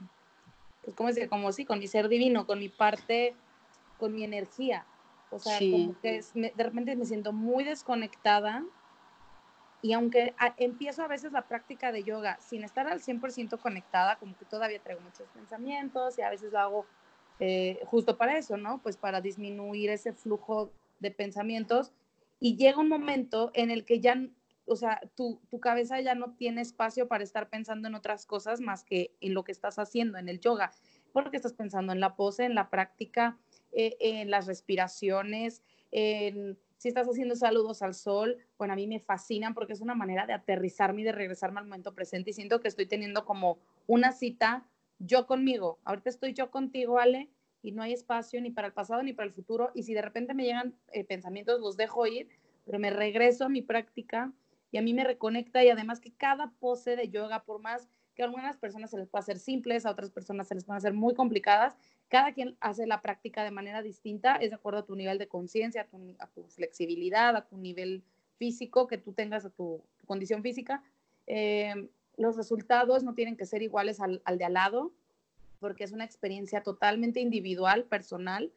[0.82, 3.36] pues cómo decir, como sí, con mi ser divino, con mi parte,
[4.00, 4.86] con mi energía.
[5.30, 8.64] O sea, como que de repente me siento muy desconectada
[9.86, 14.36] y aunque empiezo a veces la práctica de yoga sin estar al 100% conectada, como
[14.36, 16.86] que todavía traigo muchos pensamientos y a veces lo hago
[17.40, 18.80] eh, justo para eso, ¿no?
[18.82, 21.92] Pues para disminuir ese flujo de pensamientos.
[22.40, 24.20] Y llega un momento en el que ya,
[24.66, 28.62] o sea, tu, tu cabeza ya no tiene espacio para estar pensando en otras cosas
[28.62, 30.72] más que en lo que estás haciendo en el yoga,
[31.14, 33.38] porque estás pensando en la pose, en la práctica,
[33.72, 39.00] eh, en las respiraciones, en si estás haciendo saludos al sol, bueno, a mí me
[39.00, 42.60] fascinan porque es una manera de aterrizarme y de regresarme al momento presente y siento
[42.60, 44.68] que estoy teniendo como una cita
[45.00, 45.80] yo conmigo.
[45.84, 47.30] Ahorita estoy yo contigo, Ale,
[47.62, 49.72] y no hay espacio ni para el pasado ni para el futuro.
[49.74, 52.30] Y si de repente me llegan eh, pensamientos, los dejo ir,
[52.66, 54.32] pero me regreso a mi práctica
[54.76, 58.24] y a mí me reconecta y además que cada pose de yoga, por más que
[58.24, 60.92] a algunas personas se les pueda hacer simples, a otras personas se les pueden hacer
[60.92, 61.78] muy complicadas.
[62.10, 65.30] Cada quien hace la práctica de manera distinta, es de acuerdo a tu nivel de
[65.30, 65.88] conciencia,
[66.20, 68.04] a, tu, flexibilidad, a tu nivel
[68.36, 70.84] físico que tú tengas, a tu, condición física.
[71.26, 74.92] Eh, los resultados no tienen que ser iguales al, al de al lado,
[75.62, 78.52] porque es una experiencia totalmente individual, personal,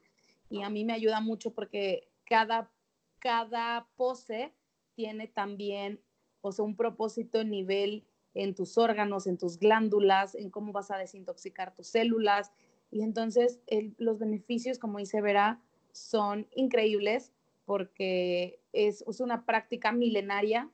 [0.50, 2.72] y a mí me ayuda mucho porque cada,
[3.20, 4.52] cada pose
[4.96, 6.00] tiene también
[6.40, 10.90] o sea, un propósito en nivel en tus órganos, en tus glándulas, en cómo vas
[10.90, 12.53] a desintoxicar tus células.
[12.90, 13.61] Y entonces
[13.98, 15.61] los beneficios, como dice Vera,
[15.92, 17.33] son increíbles
[17.64, 20.70] porque es, una práctica milenaria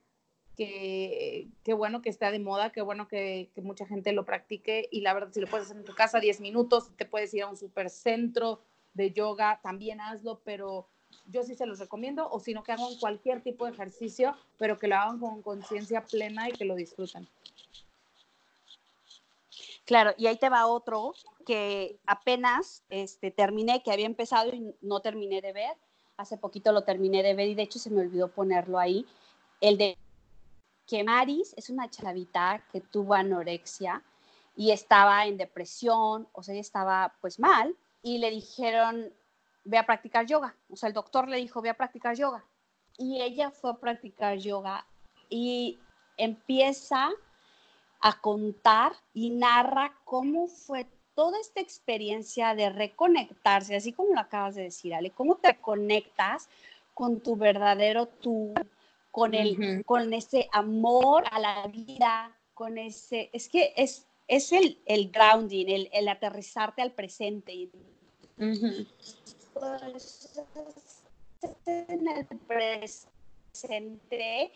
[0.56, 5.14] que, bueno que está de moda, qué bueno que, mucha gente lo practique y la
[5.14, 7.56] verdad si lo puedes hacer en tu casa 10 minutos, te puedes ir a un
[7.56, 8.60] supercentro
[8.92, 10.88] de yoga, también hazlo, pero
[11.26, 14.78] yo sí se los recomiendo o si no que hagan cualquier tipo de ejercicio, pero
[14.78, 17.28] que lo hagan con conciencia plena y que lo disfruten.
[19.84, 25.00] Claro, y ahí te va otro que apenas este, terminé, que había empezado y no
[25.00, 25.76] terminé de ver.
[26.16, 29.06] Hace poquito lo terminé de ver y de hecho se me olvidó ponerlo ahí.
[29.60, 29.98] El de
[30.86, 34.02] que Maris es una chavita que tuvo anorexia
[34.56, 39.12] y estaba en depresión, o sea, estaba pues mal y le dijeron,
[39.64, 40.54] ve a practicar yoga.
[40.68, 42.44] O sea, el doctor le dijo, ve a practicar yoga.
[42.96, 44.86] Y ella fue a practicar yoga
[45.28, 45.78] y
[46.16, 47.10] empieza
[48.00, 54.54] a contar y narra cómo fue toda esta experiencia de reconectarse, así como lo acabas
[54.56, 56.48] de decir, Ale, cómo te conectas
[56.92, 58.52] con tu verdadero tú,
[59.10, 64.78] con, el, con ese amor a la vida, con ese, es que es, es el,
[64.86, 67.70] el grounding, el, el aterrizarte al presente.
[71.66, 74.52] En el presente,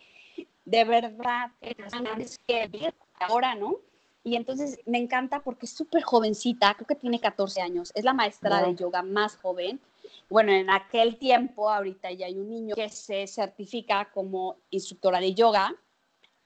[0.64, 3.76] de verdad, que ahora, ¿no?
[4.24, 8.12] Y entonces me encanta porque es súper jovencita, creo que tiene 14 años, es la
[8.12, 9.80] maestra de yoga más joven.
[10.28, 15.34] Bueno, en aquel tiempo, ahorita ya hay un niño que se certifica como instructora de
[15.34, 15.74] yoga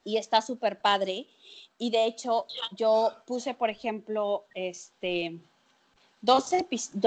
[0.04, 1.26] y está súper padre.
[1.78, 5.40] Y de hecho, yo puse, por ejemplo, este,
[6.22, 6.50] dos,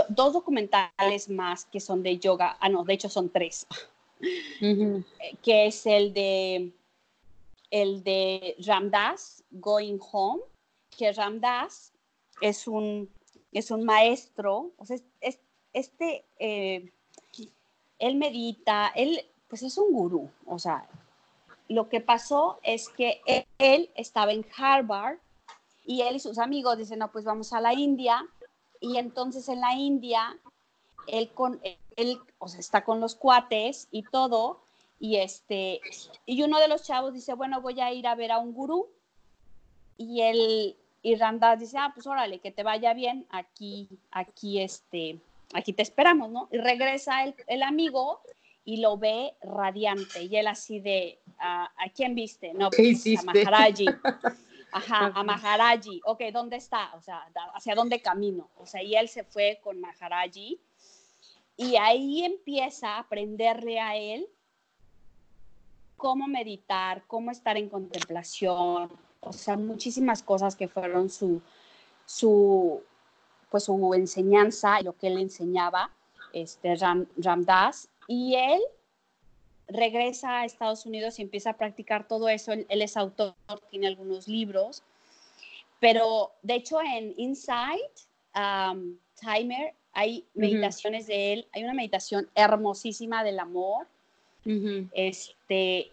[0.09, 2.57] dos documentales más que son de yoga.
[2.59, 3.65] Ah, no, de hecho son tres.
[5.41, 6.71] Que es el de
[7.71, 10.41] el de Ramdas, Going Home,
[10.97, 11.91] que Ramdas
[12.41, 13.09] es un,
[13.51, 15.39] es un maestro, o sea, es,
[15.73, 16.91] este, eh,
[17.99, 20.87] él medita, él pues es un gurú, o sea,
[21.67, 23.21] lo que pasó es que
[23.57, 25.17] él, estaba en Harvard
[25.85, 28.25] y él y sus amigos dicen, no, pues vamos a la India,
[28.85, 30.37] y entonces en la India,
[31.07, 31.59] él, con,
[31.95, 34.61] él o sea, está con los cuates y todo,
[34.99, 35.81] y, este,
[36.27, 38.87] y uno de los chavos dice, bueno, voy a ir a ver a un gurú.
[39.97, 45.19] Y el y Randa dice, ah, pues órale, que te vaya bien, aquí, aquí, este,
[45.53, 46.47] aquí te esperamos, ¿no?
[46.51, 48.21] Y regresa el, el amigo
[48.65, 50.23] y lo ve radiante.
[50.23, 52.53] Y él así de, ¿a quién viste?
[52.53, 53.85] No, pues, a Maharaji.
[54.71, 56.01] Ajá, a Maharaji.
[56.05, 56.93] Ok, ¿dónde está?
[56.95, 58.49] O sea, ¿hacia dónde camino?
[58.57, 60.59] O sea, y él se fue con Maharaji.
[61.57, 64.27] Y ahí empieza a aprenderle a él
[65.95, 71.41] cómo meditar, cómo estar en contemplación, o sea, muchísimas cosas que fueron su,
[72.05, 72.81] su,
[73.49, 75.89] pues su enseñanza, lo que él enseñaba,
[76.31, 78.61] este Ram, Ramdas, y él
[79.67, 82.51] regresa a Estados Unidos y empieza a practicar todo eso.
[82.51, 83.35] Él, es autor,
[83.69, 84.83] tiene algunos libros,
[85.79, 87.91] pero de hecho en Inside
[88.35, 93.87] um, Timer hay meditaciones de él, hay una meditación hermosísima del amor.
[94.93, 95.91] Este,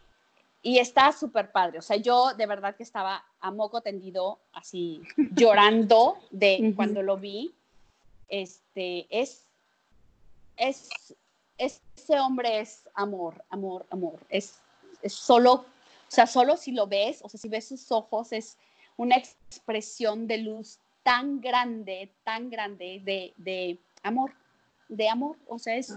[0.63, 1.79] y está súper padre.
[1.79, 5.01] O sea, yo de verdad que estaba a moco tendido, así
[5.35, 7.55] llorando de cuando lo vi.
[8.29, 9.47] Este, es,
[10.57, 10.89] es,
[11.59, 14.19] ese hombre es amor, amor, amor.
[14.29, 14.61] Es,
[15.03, 15.65] es solo, o
[16.09, 18.57] sea, solo si lo ves, o sea, si ves sus ojos, es
[18.97, 24.33] una expresión de luz tan grande, tan grande de, de amor,
[24.89, 25.37] de amor.
[25.49, 25.95] O sea, es,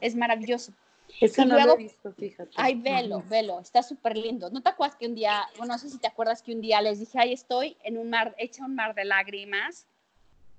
[0.00, 0.72] es maravilloso.
[1.20, 2.50] Eso no lo he visto, fíjate.
[2.56, 4.50] Ay, velo, velo, está súper lindo.
[4.50, 6.82] ¿No te acuerdas que un día, bueno, no sé si te acuerdas que un día
[6.82, 9.86] les dije, ay, estoy en un mar, hecha un mar de lágrimas,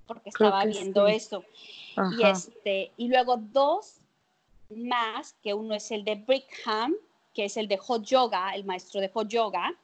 [0.06, 1.44] porque estaba viendo eso.
[2.18, 3.99] Y, este, y luego dos
[4.70, 6.94] más, que uno es el de Brickham,
[7.34, 9.74] que es el de Hot Yoga, el maestro de Hot Yoga,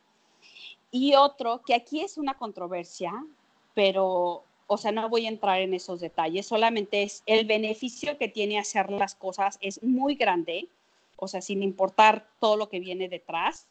[0.91, 3.13] y otro que aquí es una controversia,
[3.75, 8.29] pero o sea, no voy a entrar en esos detalles, solamente es el beneficio que
[8.29, 10.69] tiene hacer las cosas es muy grande,
[11.17, 13.67] o sea, sin importar todo lo que viene detrás.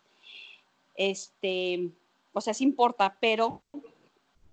[0.95, 1.89] Este,
[2.33, 3.61] o sea, sí importa, pero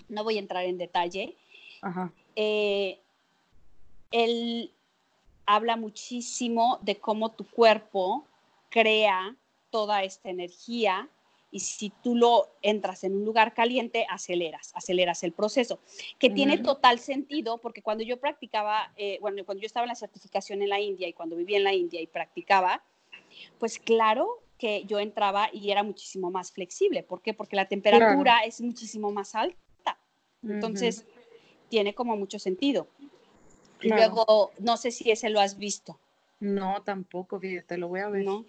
[0.08, 1.36] no voy a entrar en detalle.
[2.36, 2.98] Eh,
[4.10, 4.70] él
[5.46, 8.26] habla muchísimo de cómo tu cuerpo
[8.70, 9.36] crea
[9.70, 11.08] toda esta energía
[11.50, 15.80] y si tú lo entras en un lugar caliente, aceleras, aceleras el proceso,
[16.18, 19.94] que tiene total sentido porque cuando yo practicaba, eh, bueno, cuando yo estaba en la
[19.94, 22.82] certificación en la India y cuando vivía en la India y practicaba,
[23.58, 27.02] pues claro que yo entraba y era muchísimo más flexible.
[27.02, 27.34] ¿Por qué?
[27.34, 29.98] Porque la temperatura es muchísimo más alta.
[30.42, 31.04] Entonces,
[31.68, 32.88] tiene como mucho sentido.
[33.82, 35.98] Y luego, no sé si ese lo has visto.
[36.40, 38.24] No, tampoco, fíjate, lo voy a ver.
[38.24, 38.44] No,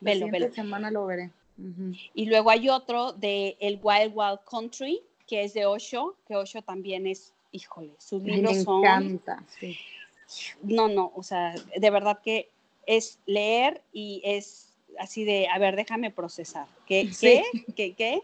[0.00, 0.52] velo, velo.
[0.52, 1.30] semana lo veré.
[2.14, 6.62] Y luego hay otro de El Wild Wild Country, que es de Osho, que Osho
[6.62, 8.80] también es, híjole, sus libros son...
[8.80, 9.78] Me encanta, sí.
[10.62, 12.48] No, no, o sea, de verdad que
[12.86, 16.66] es leer y es así de, a ver, déjame procesar.
[16.86, 17.42] ¿Qué, qué,
[17.76, 18.22] qué, qué?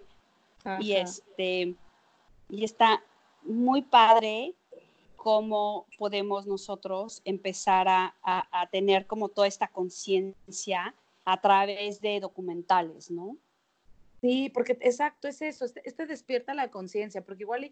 [0.81, 1.75] Y este,
[2.49, 3.03] y está
[3.43, 4.55] muy padre
[5.21, 10.95] cómo podemos nosotros empezar a, a tener como toda esta conciencia
[11.27, 13.37] a través de documentales, ¿no?
[14.23, 17.71] Sí, porque exacto, es eso, este, este despierta la conciencia, porque igual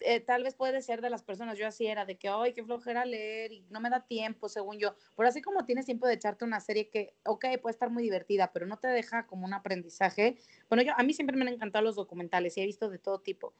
[0.00, 2.62] eh, tal vez puede ser de las personas, yo así era, de que, ay, qué
[2.62, 6.14] flojera leer y no me da tiempo, según yo, pero así como tienes tiempo de
[6.14, 9.54] echarte una serie que, ok, puede estar muy divertida, pero no te deja como un
[9.54, 10.36] aprendizaje,
[10.68, 13.20] bueno, yo, a mí siempre me han encantado los documentales y he visto de todo
[13.20, 13.54] tipo,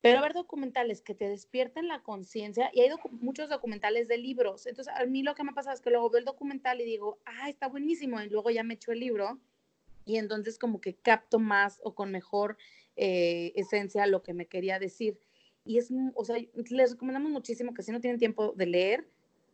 [0.00, 4.92] pero ver documentales que te despierten la conciencia, y hay muchos documentales de libros, entonces
[4.94, 7.48] a mí lo que me pasa es que luego veo el documental y digo, ah,
[7.48, 9.38] está buenísimo, y luego ya me echo el libro,
[10.04, 12.56] y entonces como que capto más o con mejor
[12.96, 15.20] eh, esencia lo que me quería decir.
[15.64, 16.38] Y es, o sea,
[16.70, 19.06] les recomendamos muchísimo que si no tienen tiempo de leer,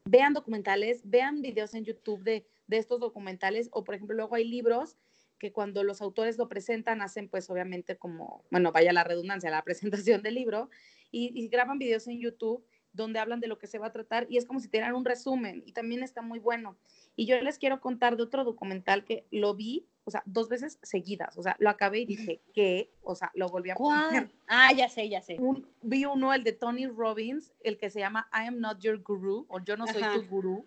[0.04, 4.44] vean documentales, vean videos en YouTube de, de estos documentales, o por ejemplo, luego hay
[4.44, 4.96] libros
[5.44, 9.62] que cuando los autores lo presentan hacen pues obviamente como, bueno, vaya la redundancia, la
[10.02, 10.70] presentación del libro
[11.10, 12.64] y, graban videos en YouTube
[12.94, 15.04] donde hablan de lo que se va a tratar y es como si te un
[15.04, 16.78] resumen y también está muy bueno.
[17.14, 20.78] Y yo les quiero contar de otro documental que lo vi o sea, dos veces
[20.82, 21.36] seguidas.
[21.38, 22.90] O sea, lo acabé y dije, ¿qué?
[23.02, 24.30] O sea, lo volví a poner.
[24.46, 25.38] Ah, ya sé, ya sé.
[25.82, 29.46] vi uno, el de Tony Robbins, el que se llama I am not your guru,
[29.48, 30.66] o yo no soy tu gurú.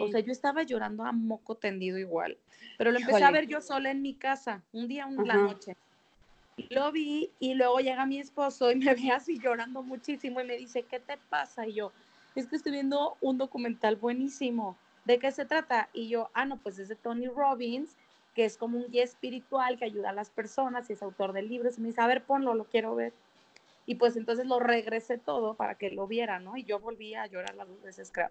[0.00, 2.36] O sea, yo estaba llorando a moco tendido igual.
[2.76, 5.76] Pero lo empecé a ver yo sola en mi casa, un día, una noche.
[6.70, 10.56] Lo vi y luego llega mi esposo y me ve así llorando muchísimo y me
[10.56, 11.66] dice, ¿qué te pasa?
[11.66, 11.92] Y yo,
[12.34, 14.76] es que estoy viendo un documental buenísimo.
[15.06, 15.88] ¿De qué se trata?
[15.92, 17.96] Y yo, ah, no, pues es de Tony Robbins,
[18.36, 21.40] que es como un guía espiritual que ayuda a las personas y es autor de
[21.40, 21.78] libros.
[21.78, 23.14] Y me dice, a ver, ponlo, lo quiero ver.
[23.86, 26.54] Y pues entonces lo regresé todo para que lo viera, ¿no?
[26.58, 28.28] Y yo volví a llorar las dos veces, creo.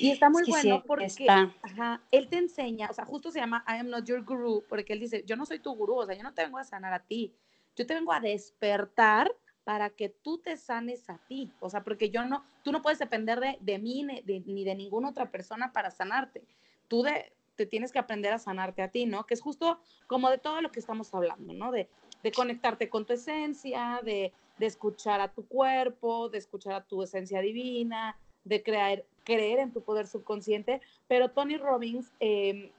[0.00, 1.06] Y está muy bueno porque
[1.62, 4.94] Ajá, él te enseña, o sea, justo se llama I am not your guru, porque
[4.94, 6.92] él dice, yo no soy tu gurú, o sea, yo no te vengo a sanar
[6.92, 7.32] a ti,
[7.76, 9.32] yo te vengo a despertar
[9.62, 11.52] para que tú te sanes a ti.
[11.60, 14.64] O sea, porque yo no, tú no puedes depender de, de mí ni de, ni
[14.64, 16.42] de ninguna otra persona para sanarte.
[16.88, 19.26] Tú de, te tienes que aprender a sanarte a ti, ¿no?
[19.26, 21.72] Que es justo como de todo lo que estamos hablando, ¿no?
[21.72, 21.88] De,
[22.22, 27.02] de conectarte con tu esencia, de, de, escuchar a tu cuerpo, de escuchar a tu
[27.02, 30.80] esencia divina, de creer, creer en tu poder subconsciente.
[31.08, 32.70] Pero Tony Robbins, em,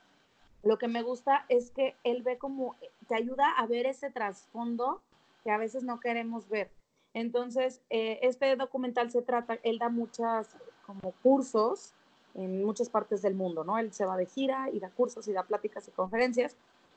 [0.64, 2.76] lo que me gusta es que él ve como,
[3.08, 5.02] te ayuda a ver ese trasfondo
[5.44, 6.72] que a veces no queremos ver.
[7.14, 10.56] Entonces, eh, este documental se trata, él da muchas
[10.86, 11.94] como cursos
[12.38, 13.78] en muchas partes del mundo, ¿no?
[13.78, 16.56] Él se va de gira y da cursos y da pláticas y conferencias.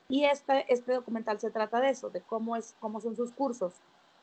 [0.09, 3.75] Y este, este documental se trata de eso, de cómo, es, cómo son sus cursos.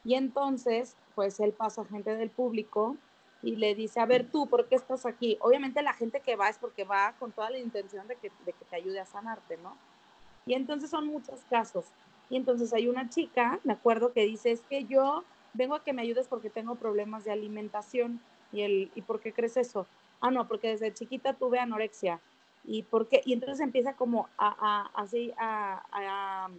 [0.03, 2.95] Y entonces, pues él pasa a gente del público
[3.41, 5.37] y le dice, a ver tú, ¿por qué estás aquí?
[5.41, 8.53] Obviamente la gente que va es porque va con toda la intención de que, de
[8.53, 9.75] que te ayude a sanarte, ¿no?
[10.45, 11.85] Y entonces son muchos casos.
[12.29, 15.93] Y entonces hay una chica, me acuerdo, que dice, es que yo vengo a que
[15.93, 18.21] me ayudes porque tengo problemas de alimentación.
[18.51, 19.87] ¿Y, el, ¿y por qué crees eso?
[20.21, 22.19] Ah, no, porque desde chiquita tuve anorexia.
[22.63, 23.21] ¿Y por qué?
[23.25, 26.49] Y entonces empieza como a, así, a,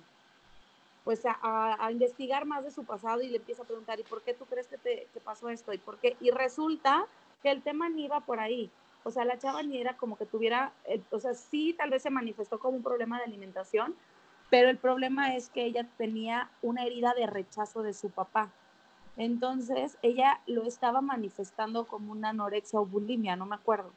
[1.04, 4.32] pues a, investigar más de su pasado y le empieza a preguntar, ¿y por qué
[4.32, 5.72] tú crees que te pasó esto?
[5.72, 6.16] ¿Y por qué?
[6.20, 7.06] Y resulta
[7.42, 8.70] que el tema ni iba por ahí.
[9.04, 12.02] O sea, la chava ni era como que tuviera, eh, o sea, sí, tal vez
[12.02, 13.94] se manifestó como un problema de alimentación,
[14.50, 18.50] pero el problema es que ella tenía una herida de rechazo de su papá.
[19.18, 23.92] Entonces, ella lo estaba manifestando como una anorexia o bulimia, no me acuerdo.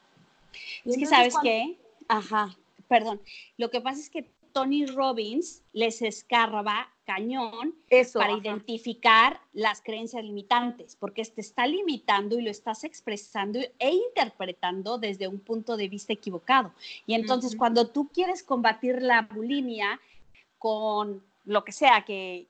[0.84, 1.78] es que, ¿sabes qué?
[2.08, 2.58] Ajá,
[2.88, 3.22] perdón.
[3.58, 7.76] Lo que pasa es que Tony Robbins les escarba cañón
[8.14, 14.98] para identificar las creencias limitantes, porque te está limitando y lo estás expresando e interpretando
[14.98, 16.74] desde un punto de vista equivocado.
[17.06, 20.00] Y entonces, cuando tú quieres combatir la bulimia,
[20.58, 22.48] con lo que sea que,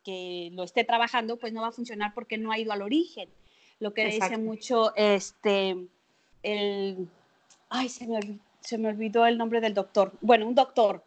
[0.54, 3.30] lo esté trabajando, pues no va a funcionar porque no ha ido al origen.
[3.80, 5.76] Lo que dice mucho, este,
[6.44, 7.08] el,
[7.70, 8.20] ay, se me,
[8.60, 10.14] se me olvidó el nombre del doctor.
[10.22, 11.04] Bueno, un doctor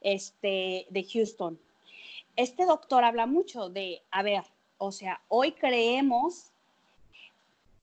[0.00, 1.58] este, de Houston.
[2.34, 4.42] Este doctor habla mucho de, a ver,
[4.78, 6.50] o sea, hoy creemos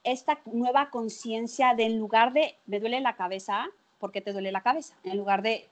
[0.04, 3.68] esta nueva conciencia de en lugar de, me duele la cabeza,
[4.00, 4.96] ¿por qué te duele la cabeza?
[5.06, 5.70] En lugar de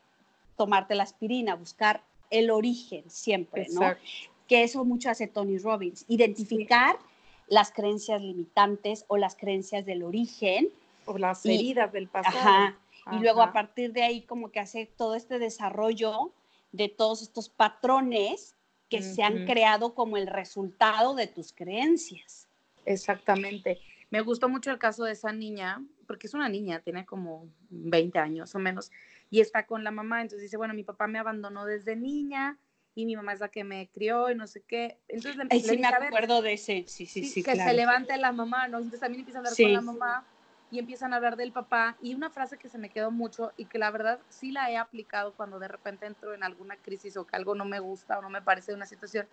[0.56, 2.02] tomarte la aspirina, buscar
[2.34, 3.82] el origen siempre, ¿no?
[4.48, 6.98] Que eso mucho hace Tony Robbins, identificar
[7.48, 10.70] las creencias limitantes o las creencias del origen.
[11.06, 12.76] O las heridas del pasado.
[13.12, 16.32] Y luego a partir de ahí como que hace todo este desarrollo
[16.72, 18.56] de todos estos patrones
[18.90, 22.48] que se han creado como el resultado de tus creencias.
[22.86, 23.80] Exactamente.
[24.10, 28.20] Me gustó mucho el caso de esa niña, porque es una niña, tiene como 20
[28.20, 28.92] años o menos,
[29.34, 32.60] y está con la mamá, entonces dice, bueno, mi papá me abandonó desde niña
[32.94, 35.00] y mi mamá es la que me crió y no sé qué.
[35.08, 37.42] Entonces le, sí, me acuerdo de ese, sí, sí, sí.
[37.42, 38.78] que se levante la mamá, ¿no?
[38.78, 40.24] Entonces también empieza a hablar con la mamá
[40.70, 43.66] y empiezan a hablar del papá y una frase que se me quedó mucho y
[43.66, 47.26] que la verdad sí la he aplicado cuando de repente entro en alguna crisis o
[47.26, 49.26] que algo no me gusta o no me parece de una situación,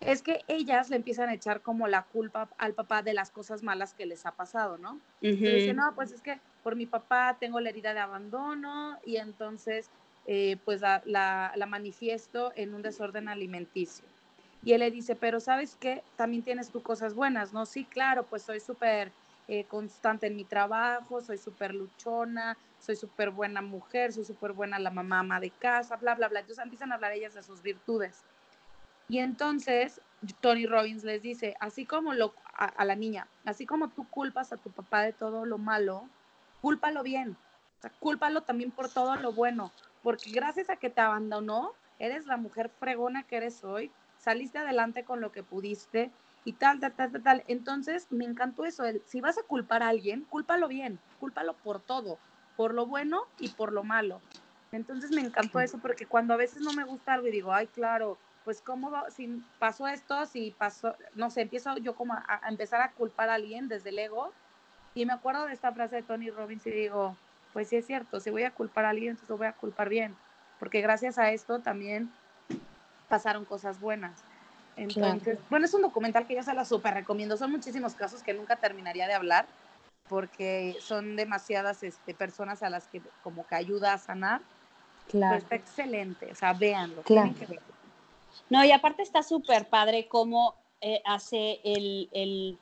[0.00, 3.62] es que ellas le empiezan a echar como la culpa al papá de las cosas
[3.62, 4.98] malas que les ha pasado, ¿no?
[5.20, 9.16] Y dicen, no, pues es que por mi papá tengo la herida de abandono y
[9.16, 9.90] entonces
[10.26, 14.04] eh, pues la, la, manifiesto en un desorden alimenticio.
[14.64, 17.64] Y él le dice, pero sabes qué, también tienes tú cosas buenas, ¿no?
[17.64, 19.10] Sí, claro, pues soy súper
[19.48, 24.78] eh, constante en mi trabajo, soy súper luchona, soy súper buena mujer, soy súper buena
[24.78, 26.40] la mamá ama de casa, bla, bla, bla.
[26.40, 28.22] Entonces empiezan a hablar ellas de sus virtudes.
[29.10, 30.00] Y entonces
[30.40, 34.56] Tony Robbins les dice, así como lo, a, la niña, así como tú culpas a
[34.56, 36.08] tu papá de todo lo malo,
[36.62, 37.36] cúlpalo bien,
[37.78, 39.72] o sea, cúlpalo también por todo lo bueno,
[40.04, 45.04] porque gracias a que te abandonó, eres la mujer fregona que eres hoy, saliste adelante
[45.04, 46.12] con lo que pudiste
[46.44, 47.44] y tal, tal, tal, tal, tal.
[47.48, 52.20] Entonces, me encantó eso, si vas a culpar a alguien, cúlpalo bien, cúlpalo por todo,
[52.56, 54.20] por lo bueno y por lo malo.
[54.70, 57.66] Entonces me encantó eso porque cuando a veces no me gusta algo y digo, ay,
[57.66, 58.18] claro,
[58.50, 62.80] pues cómo va, si pasó esto, si pasó, no sé, empiezo yo como a, empezar
[62.80, 64.32] a culpar a alguien desde el ego
[64.92, 67.16] y me acuerdo de esta frase de Tony Robbins y digo,
[67.52, 69.88] pues sí es cierto, si voy a culpar a alguien, entonces lo voy a culpar
[69.88, 70.16] bien,
[70.58, 72.10] porque gracias a esto también
[73.08, 74.20] pasaron cosas buenas.
[74.74, 77.36] Entonces, bueno, es un documental que yo se lo súper recomiendo.
[77.36, 79.46] Son muchísimos casos que nunca terminaría de hablar
[80.08, 84.40] porque son demasiadas este, personas a las que como que ayuda a sanar.
[85.06, 85.36] Claro.
[85.36, 87.02] Pero está excelente, o sea, véanlo.
[87.02, 87.32] Claro.
[88.48, 92.58] No, y aparte está súper padre cómo eh, hace el, el,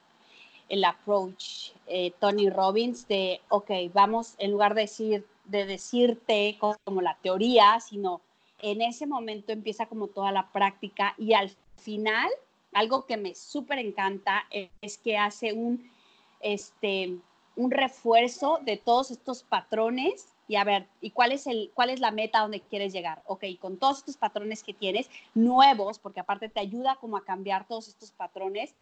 [0.69, 6.77] el approach eh, Tony Robbins de, ok, vamos, en lugar de, decir, de decirte como,
[6.85, 8.21] como la teoría, sino
[8.61, 12.29] en ese momento empieza como toda la práctica y al final,
[12.73, 15.91] algo que me súper encanta es que hace un,
[16.41, 17.19] este,
[17.57, 22.01] un refuerzo de todos estos patrones y a ver, ¿y cuál es, el, cuál es
[22.01, 23.23] la meta donde quieres llegar?
[23.27, 27.69] Ok, con todos estos patrones que tienes, nuevos, porque aparte te ayuda como a cambiar
[27.69, 28.75] todos estos patrones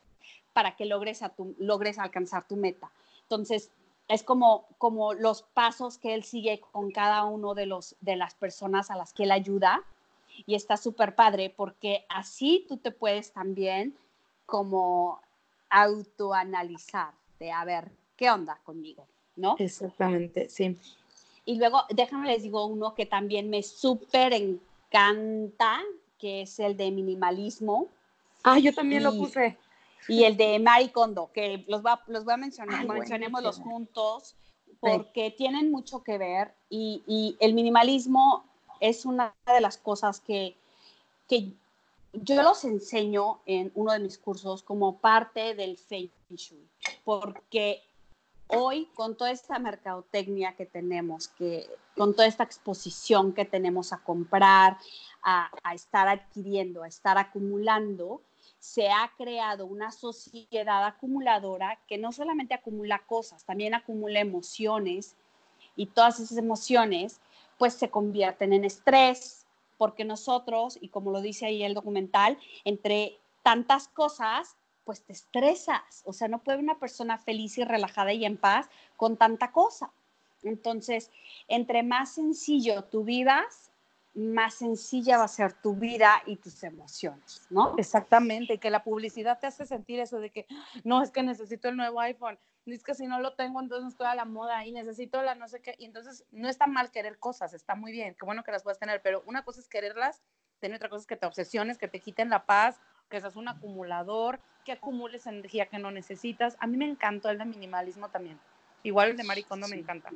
[0.52, 2.90] para que logres, a tu, logres alcanzar tu meta.
[3.22, 3.72] Entonces,
[4.06, 8.36] es como, como los pasos que él sigue con cada uno de, los, de las
[8.36, 9.82] personas a las que él ayuda
[10.46, 13.96] y está súper padre porque así tú te puedes también
[14.44, 15.20] como
[15.70, 19.56] autoanalizar de a ver qué onda conmigo, ¿no?
[19.58, 20.78] Exactamente, sí.
[21.46, 25.80] Y luego, déjame les digo uno que también me súper encanta,
[26.18, 27.86] que es el de minimalismo.
[28.42, 29.56] Ah, yo también lo puse.
[30.08, 34.34] Y el de Marie Kondo, que los, va, los voy a mencionar, mencionémoslos juntos,
[34.80, 38.44] porque tienen mucho que ver y, y el minimalismo
[38.80, 40.56] es una de las cosas que,
[41.28, 41.52] que
[42.12, 46.66] yo los enseño en uno de mis cursos como parte del Feng Shui,
[47.04, 47.82] porque
[48.48, 51.66] hoy con toda esta mercadotecnia que tenemos, que
[51.96, 54.78] con toda esta exposición que tenemos a comprar,
[55.22, 58.22] a, estar adquiriendo, a estar acumulando,
[58.58, 65.16] se ha creado una sociedad acumuladora que no solamente acumula cosas, también acumula emociones
[65.74, 67.20] y todas esas emociones
[67.58, 69.46] pues se convierten en estrés,
[69.78, 74.56] porque nosotros, y como lo dice ahí el documental, entre tantas cosas,
[74.86, 76.02] pues te estresas.
[76.04, 79.90] O sea, no puede una persona feliz y relajada y en paz con tanta cosa.
[80.44, 81.10] Entonces,
[81.48, 83.72] entre más sencillo tú vivas,
[84.14, 87.74] más sencilla va a ser tu vida y tus emociones, ¿no?
[87.76, 90.46] Exactamente, que la publicidad te hace sentir eso de que,
[90.84, 94.06] no, es que necesito el nuevo iPhone, es que si no lo tengo, entonces estoy
[94.06, 95.74] a la moda y necesito la no sé qué.
[95.78, 98.78] Y entonces no está mal querer cosas, está muy bien, qué bueno que las puedas
[98.78, 100.22] tener, pero una cosa es quererlas,
[100.60, 103.48] tener otra cosa es que te obsesiones, que te quiten la paz, que seas un
[103.48, 106.56] acumulador, que acumules energía que no necesitas.
[106.60, 108.38] A mí me encantó el de minimalismo también.
[108.82, 110.10] Igual el de Maricondo me encanta.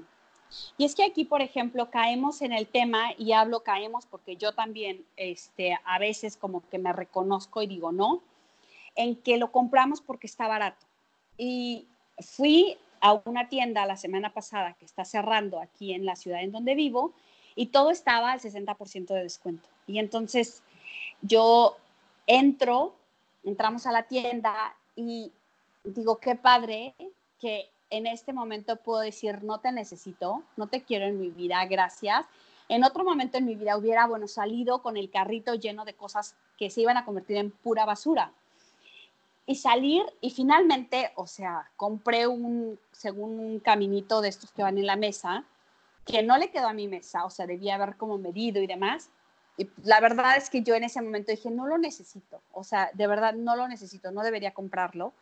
[0.76, 4.52] Y es que aquí, por ejemplo, caemos en el tema, y hablo caemos porque yo
[4.52, 8.22] también este, a veces como que me reconozco y digo no,
[8.96, 10.86] en que lo compramos porque está barato.
[11.38, 11.86] Y
[12.18, 16.52] fui a una tienda la semana pasada que está cerrando aquí en la ciudad en
[16.52, 17.14] donde vivo
[17.54, 19.68] y todo estaba al 60% de descuento.
[19.86, 20.62] Y entonces
[21.22, 21.76] yo
[22.30, 22.94] entro,
[23.42, 25.32] entramos a la tienda y
[25.82, 26.94] digo, qué padre
[27.40, 31.64] que en este momento puedo decir, no te necesito, no te quiero en mi vida,
[31.66, 32.24] gracias.
[32.68, 36.36] En otro momento en mi vida hubiera, bueno, salido con el carrito lleno de cosas
[36.56, 38.32] que se iban a convertir en pura basura
[39.44, 44.78] y salir y finalmente, o sea, compré un, según un caminito de estos que van
[44.78, 45.44] en la mesa,
[46.06, 49.10] que no le quedó a mi mesa, o sea, debía haber como medido y demás.
[49.56, 52.90] Y la verdad es que yo en ese momento dije, no lo necesito, o sea,
[52.94, 55.12] de verdad no lo necesito, no debería comprarlo.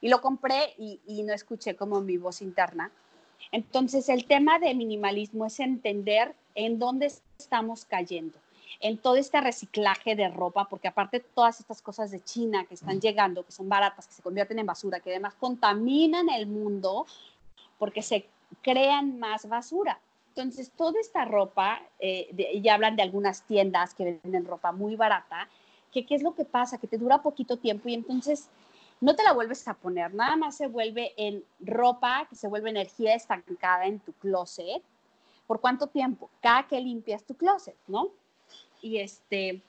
[0.00, 2.92] Y lo compré y, no escuché como mi voz interna.
[3.50, 8.38] Entonces, el tema de minimalismo es entender en dónde estamos cayendo
[8.80, 13.00] en todo este reciclaje de ropa, porque aparte todas estas cosas de China que están
[13.00, 17.06] llegando, que son baratas, que se convierten en basura, que además contaminan el mundo
[17.78, 18.26] porque se
[18.62, 19.98] crean más basura.
[20.36, 25.48] Entonces, toda esta ropa, eh, ya hablan de algunas tiendas que venden ropa muy barata,
[25.92, 28.50] que qué es lo que pasa, que te dura poquito tiempo y entonces
[29.00, 32.70] no te la vuelves a poner, nada más se vuelve en ropa, que se vuelve
[32.70, 34.82] energía estancada en tu closet.
[35.46, 36.28] ¿Por cuánto tiempo?
[36.40, 38.10] Cada que limpias tu closet, ¿no?
[38.86, 39.62] y este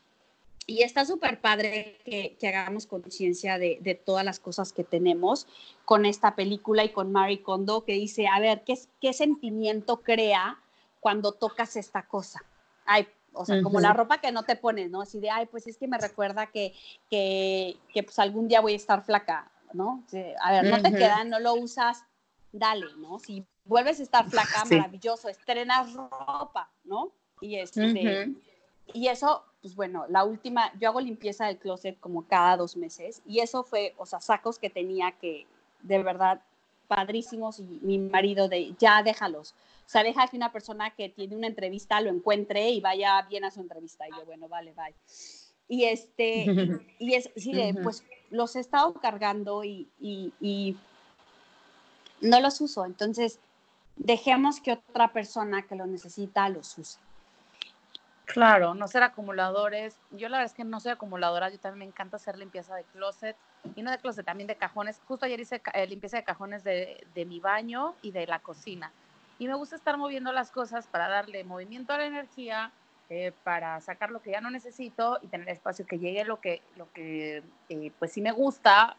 [0.70, 5.48] y está súper padre que, que, hagamos conciencia de, de, todas las cosas que tenemos
[5.86, 10.60] con esta película y con Marie Kondo, que dice, a ver, ¿qué, qué sentimiento crea
[11.00, 12.42] cuando tocas esta cosa?
[12.86, 15.02] Ay, o sea, como la ropa que no te pones, ¿no?
[15.02, 16.74] Así de, ay, pues es que me recuerda que,
[17.10, 20.04] que, que pues algún día voy a estar flaca, ¿no?
[20.42, 22.04] A ver, no te queda, no lo usas,
[22.52, 23.20] dale, ¿no?
[23.20, 27.14] Si vuelves a estar flaca, maravilloso, estrenas ropa, ¿no?
[27.40, 28.34] Y, este,
[28.94, 33.22] y eso, pues bueno, la última, yo hago limpieza del closet como cada dos meses
[33.26, 35.46] y eso fue, o sea, sacos que tenía que,
[35.82, 36.42] de verdad,
[36.88, 39.54] padrísimos y mi marido de, ya déjalos.
[39.86, 43.46] O sea, deja que una persona que tiene una entrevista lo encuentre y vaya bien
[43.46, 44.08] a su entrevista.
[44.08, 44.96] Y yo, bueno, vale, bye.
[45.70, 46.46] Y este,
[47.00, 50.78] y es, sí, pues los he estado cargando y, y, y
[52.22, 52.86] no los uso.
[52.86, 53.40] Entonces,
[53.96, 57.00] dejemos que otra persona que lo necesita los use.
[58.28, 59.98] Claro, no ser acumuladores.
[60.12, 62.84] Yo la verdad es que no soy acumuladora, yo también me encanta hacer limpieza de
[62.84, 63.38] closet
[63.74, 65.02] y no de closet, también de cajones.
[65.08, 68.92] Justo ayer hice eh, limpieza de cajones de, de, mi baño y de la cocina.
[69.40, 72.72] Y me gusta estar moviendo las cosas para darle movimiento a la energía,
[73.10, 76.62] eh, para sacar lo que ya no necesito y tener espacio que llegue lo que,
[76.76, 78.98] lo que eh, pues sí me gusta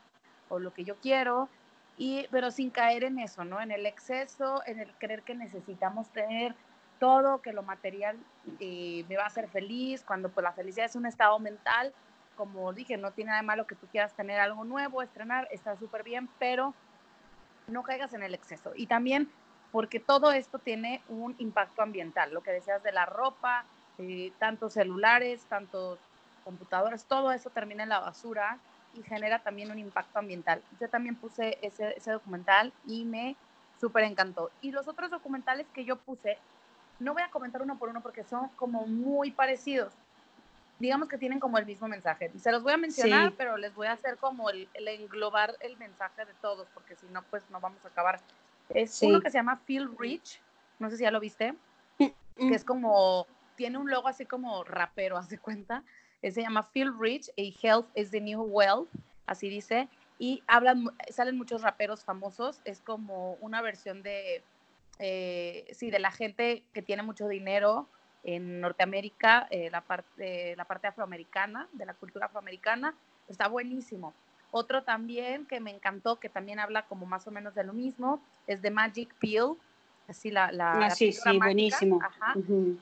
[0.49, 1.51] o lo que yo quiero,
[1.99, 3.61] y, pero sin caer en eso, ¿no?
[3.61, 6.55] En el exceso, en el creer que necesitamos tener
[6.99, 8.17] todo, que lo material
[8.61, 11.93] eh, me va a hacer feliz, cuando pues la felicidad es un estado mental,
[12.37, 15.77] como dije, no tiene nada de malo que tú quieras tener algo nuevo, estrenar, está
[15.77, 16.75] súper bien, pero
[17.67, 18.73] no caigas en el exceso.
[18.77, 19.29] Y también
[19.73, 23.65] porque todo esto tiene un impacto ambiental, lo que decías de la ropa,
[23.99, 25.99] eh, tantos celulares, tantos
[26.45, 28.59] computadores, todo eso termina en la basura
[28.95, 30.63] y genera también un impacto ambiental.
[30.81, 33.37] Yo también puse ese, ese documental y me
[33.81, 34.51] súper encantó.
[34.63, 36.39] Y los otros documentales que yo puse
[37.01, 39.93] no voy a comentar uno por uno porque son como muy parecidos.
[40.79, 42.31] Digamos que tienen como el mismo mensaje.
[42.39, 46.25] Se los voy a mencionar, pero les voy a hacer como el, englobar el mensaje
[46.25, 48.21] de todos, porque si no, pues no vamos a acabar.
[48.69, 50.41] Es uno que se llama Feel Rich,
[50.79, 51.55] no sé si ya lo viste,
[51.99, 53.27] que es como,
[53.57, 55.83] tiene un logo así como rapero, hace cuenta.
[56.23, 58.89] se llama Feel Rich y Health is the New Wealth,
[59.27, 59.89] así dice.
[60.21, 64.43] Y hablan, salen muchos raperos famosos, es como una versión de
[64.99, 67.89] eh, sí, de la gente que tiene mucho dinero
[68.25, 72.95] en Norteamérica, eh, la, parte, la parte afroamericana, de la cultura afroamericana,
[73.29, 74.13] está buenísimo.
[74.51, 78.21] Otro también que me encantó, que también habla como más o menos de lo mismo,
[78.47, 79.55] es de Magic Peel,
[80.09, 80.51] así la...
[80.53, 82.01] la, ah, sí, sí, buenísimo.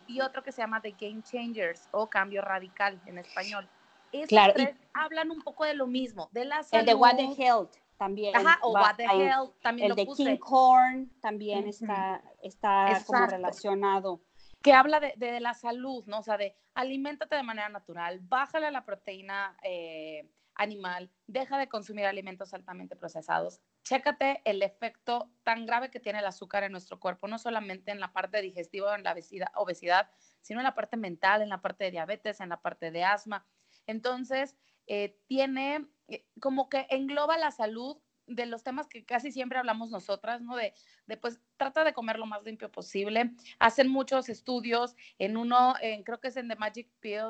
[0.07, 3.69] Y otro que se llama The Game Changers o Cambio Radical en español.
[4.13, 6.81] Esos claro, tres hablan un poco de lo mismo, de la salud.
[6.81, 8.37] El de What the Health también.
[8.37, 14.23] Ajá, o What the Hell, también el de King Corn también está, está como relacionado.
[14.63, 16.21] Que habla de, de, la salud, ¿no?
[16.21, 22.07] O sea, de aliméntate de manera natural, bájale la proteína eh, animal, deja de consumir
[22.07, 27.29] alimentos altamente procesados, chécate el efecto tan grave que tiene el azúcar en nuestro cuerpo,
[27.29, 30.97] no solamente en la parte digestiva o en la obesidad, obesidad, sino en la parte
[30.97, 33.47] mental, en la parte de diabetes, en la parte de asma.
[33.87, 34.57] Entonces,
[34.87, 39.91] eh, tiene eh, como que engloba la salud de los temas que casi siempre hablamos
[39.91, 40.57] nosotras, ¿no?
[40.57, 40.75] De,
[41.07, 43.31] de, pues trata de comer lo más limpio posible.
[43.61, 45.75] Hacen muchos estudios en uno,
[46.05, 47.23] creo que es en The Magic Pill,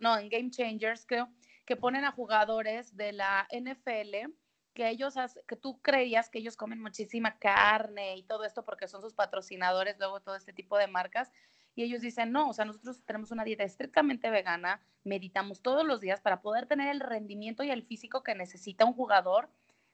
[0.00, 1.30] no, en Game Changers, creo,
[1.64, 4.32] que ponen a jugadores de la NFL
[4.72, 5.14] que ellos,
[5.46, 9.98] que tú creías que ellos comen muchísima carne y todo esto porque son sus patrocinadores,
[9.98, 11.30] luego todo este tipo de marcas,
[11.74, 16.00] y ellos dicen, no, o sea, nosotros tenemos una dieta estrictamente vegana, meditamos todos los
[16.00, 19.48] días para poder tener el rendimiento y el físico que necesita un jugador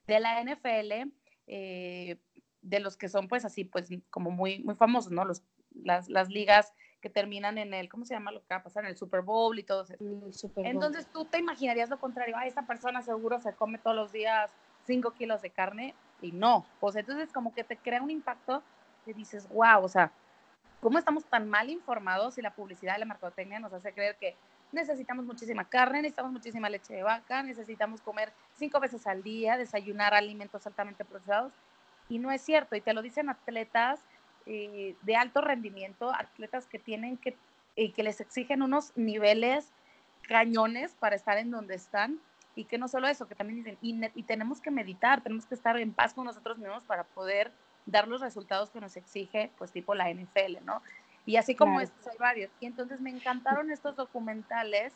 [0.07, 1.12] de la NFL,
[1.47, 2.16] eh,
[2.62, 5.24] de los que son pues así, pues como muy, muy famosos, ¿no?
[5.24, 5.43] Los,
[5.85, 8.85] las, las, ligas que terminan en el, ¿cómo se llama lo que va a pasar?
[8.85, 9.95] En el Super Bowl y todo eso.
[10.57, 14.51] Entonces tú te imaginarías lo contrario, ah, esta persona seguro se come todos los días
[14.87, 16.66] 5 kilos de carne y no.
[16.81, 18.64] Pues entonces como que te crea un impacto
[19.05, 20.12] que dices, wow, o sea,
[20.81, 24.37] ¿Cómo estamos tan mal informados y la publicidad y la mercadotecnia nos hace creer que
[24.70, 30.14] necesitamos muchísima carne, necesitamos muchísima leche de vaca, necesitamos comer cinco veces al día, desayunar
[30.14, 31.53] alimentos altamente procesados?
[32.09, 34.01] Y no es cierto, y te lo dicen atletas
[34.47, 37.37] eh, de alto rendimiento, atletas que tienen que,
[37.74, 39.72] y que les exigen unos niveles
[40.29, 42.20] cañones para estar en donde están,
[42.55, 45.57] y que no solo eso, que también dicen, y, y tenemos que meditar, tenemos que
[45.57, 47.53] estar en paz con nosotros mismos para poder
[47.89, 50.82] dar los resultados que nos exige, pues tipo la NFL, ¿no?
[51.26, 52.51] Y así como estos hay varios.
[52.61, 54.95] Y entonces me encantaron estos documentales,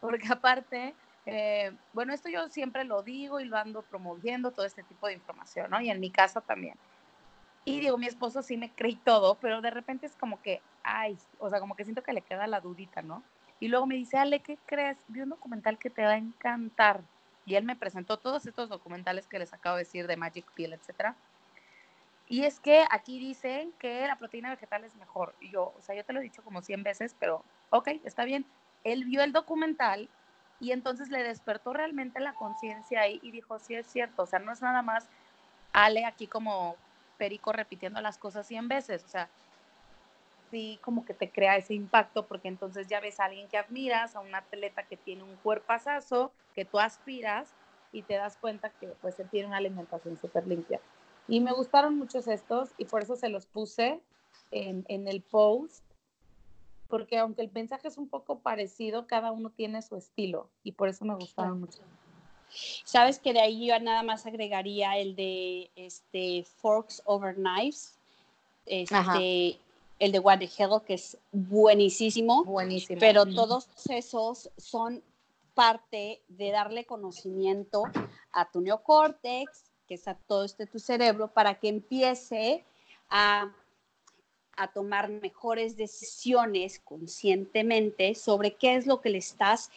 [0.00, 0.94] porque aparte,
[1.26, 5.14] eh, bueno, esto yo siempre lo digo y lo ando promoviendo, todo este tipo de
[5.14, 5.80] información, ¿no?
[5.80, 6.76] Y en mi casa también.
[7.64, 11.18] Y digo, mi esposo sí me cree todo, pero de repente es como que, ay,
[11.38, 13.22] o sea, como que siento que le queda la dudita, ¿no?
[13.58, 14.98] Y luego me dice, Ale, ¿qué crees?
[15.08, 17.00] Vi un documental que te va a encantar.
[17.44, 20.72] Y él me presentó todos estos documentales que les acabo de decir de Magic Pill,
[20.72, 21.16] etcétera.
[22.28, 25.34] Y es que aquí dicen que la proteína vegetal es mejor.
[25.40, 28.24] Y yo, o sea, yo te lo he dicho como 100 veces, pero ok, está
[28.24, 28.44] bien.
[28.82, 30.08] Él vio el documental
[30.58, 34.38] y entonces le despertó realmente la conciencia ahí y dijo, sí es cierto, o sea,
[34.38, 35.08] no es nada más
[35.72, 36.76] Ale aquí como
[37.18, 39.28] perico repitiendo las cosas 100 veces, o sea,
[40.50, 44.16] sí como que te crea ese impacto porque entonces ya ves a alguien que admiras,
[44.16, 47.54] a un atleta que tiene un cuerpazazo, que tú aspiras
[47.92, 50.80] y te das cuenta que pues él tiene una alimentación súper limpia.
[51.28, 54.00] Y me gustaron muchos estos y por eso se los puse
[54.50, 55.82] en, en el post,
[56.88, 60.88] porque aunque el mensaje es un poco parecido, cada uno tiene su estilo y por
[60.88, 61.80] eso me gustaron mucho.
[62.84, 67.98] Sabes que de ahí yo nada más agregaría el de este Forks Over Knives,
[68.66, 69.58] este,
[69.98, 72.44] el de What the Hell, que es buenísimo.
[72.44, 73.00] Buenísimo.
[73.00, 75.02] Pero todos esos son
[75.54, 77.84] parte de darle conocimiento
[78.32, 82.64] a tu neocórtex, que es a todo este tu cerebro, para que empiece
[83.08, 83.52] a,
[84.56, 89.70] a tomar mejores decisiones conscientemente sobre qué es lo que le estás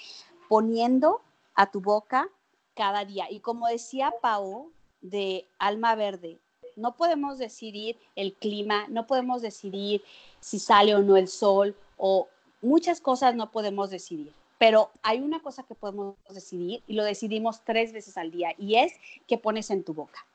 [0.47, 1.21] poniendo
[1.55, 2.29] a tu boca
[2.73, 3.29] cada día.
[3.29, 6.39] Y como decía Pau de Alma Verde,
[6.75, 10.01] no podemos decidir el clima, no podemos decidir
[10.39, 12.29] si sale o no el sol, o
[12.61, 14.33] muchas cosas no podemos decidir.
[14.59, 18.75] Pero hay una cosa que podemos decidir y lo decidimos tres veces al día y
[18.75, 18.93] es
[19.25, 20.27] qué pones en tu boca.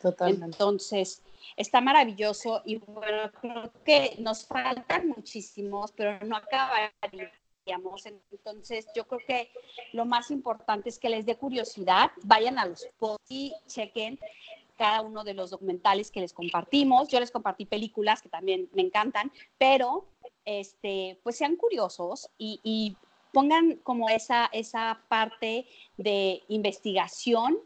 [0.00, 0.44] Totalmente.
[0.46, 1.22] Entonces,
[1.56, 8.06] está maravilloso y bueno, creo que nos faltan muchísimos, pero no acabaríamos.
[8.30, 9.50] Entonces, yo creo que
[9.92, 14.18] lo más importante es que les dé curiosidad, vayan a los posts y chequen
[14.80, 17.08] cada uno de los documentales que les compartimos.
[17.08, 20.06] Yo les compartí películas que también me encantan, pero
[20.46, 22.96] este, pues sean curiosos y,
[23.32, 25.66] pongan como esa, esa parte
[25.96, 27.58] de investigación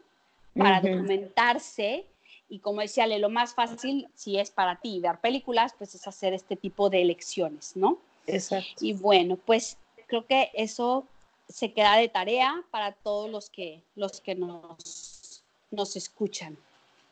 [0.57, 2.05] para documentarse.
[2.47, 6.33] Y como decía, lo más fácil, si es para ti ver películas, pues es hacer
[6.33, 7.97] este tipo de elecciones, ¿no?
[8.27, 8.85] Exacto.
[8.85, 11.05] Y bueno, pues creo que eso
[11.47, 16.57] se queda de tarea para todos los que, los que nos, nos escuchan.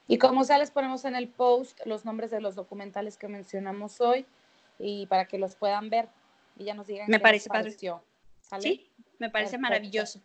[0.07, 4.01] Y como sea, les ponemos en el post los nombres de los documentales que mencionamos
[4.01, 4.25] hoy
[4.79, 6.09] y para que los puedan ver
[6.57, 8.01] y ya nos digan me qué parece les pareció.
[8.53, 8.69] ¿Sale?
[8.69, 8.87] Sí,
[9.17, 9.61] me parece Perfecto.
[9.61, 10.21] maravilloso.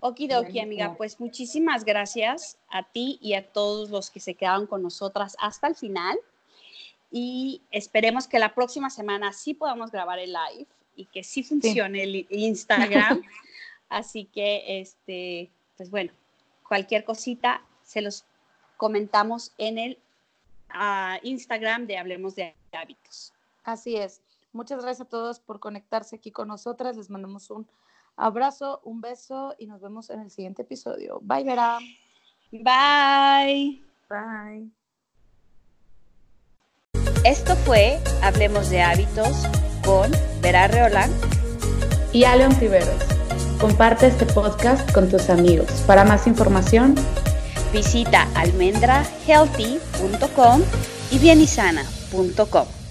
[0.00, 4.82] Okidoki, amiga, pues muchísimas gracias a ti y a todos los que se quedaron con
[4.82, 6.16] nosotras hasta el final.
[7.10, 10.66] Y esperemos que la próxima semana sí podamos grabar el live
[10.96, 13.22] y que sí funcione el Instagram.
[13.88, 16.12] Así que, este, pues bueno,
[16.66, 18.24] cualquier cosita se los
[18.76, 19.98] comentamos en el
[20.74, 23.32] uh, Instagram de Hablemos de Hábitos.
[23.64, 24.20] Así es.
[24.56, 26.96] Muchas gracias a todos por conectarse aquí con nosotras.
[26.96, 27.68] Les mandamos un
[28.16, 31.20] abrazo, un beso y nos vemos en el siguiente episodio.
[31.22, 31.76] Bye, Vera.
[32.50, 33.82] Bye.
[34.08, 34.70] Bye.
[37.24, 39.42] Esto fue Hablemos de Hábitos
[39.84, 41.10] con Vera Reolán
[42.14, 43.04] y Aleon Tiveros.
[43.60, 45.70] Comparte este podcast con tus amigos.
[45.86, 46.94] Para más información,
[47.72, 50.62] visita almendrahealthy.com
[51.10, 52.85] y bienisana.com.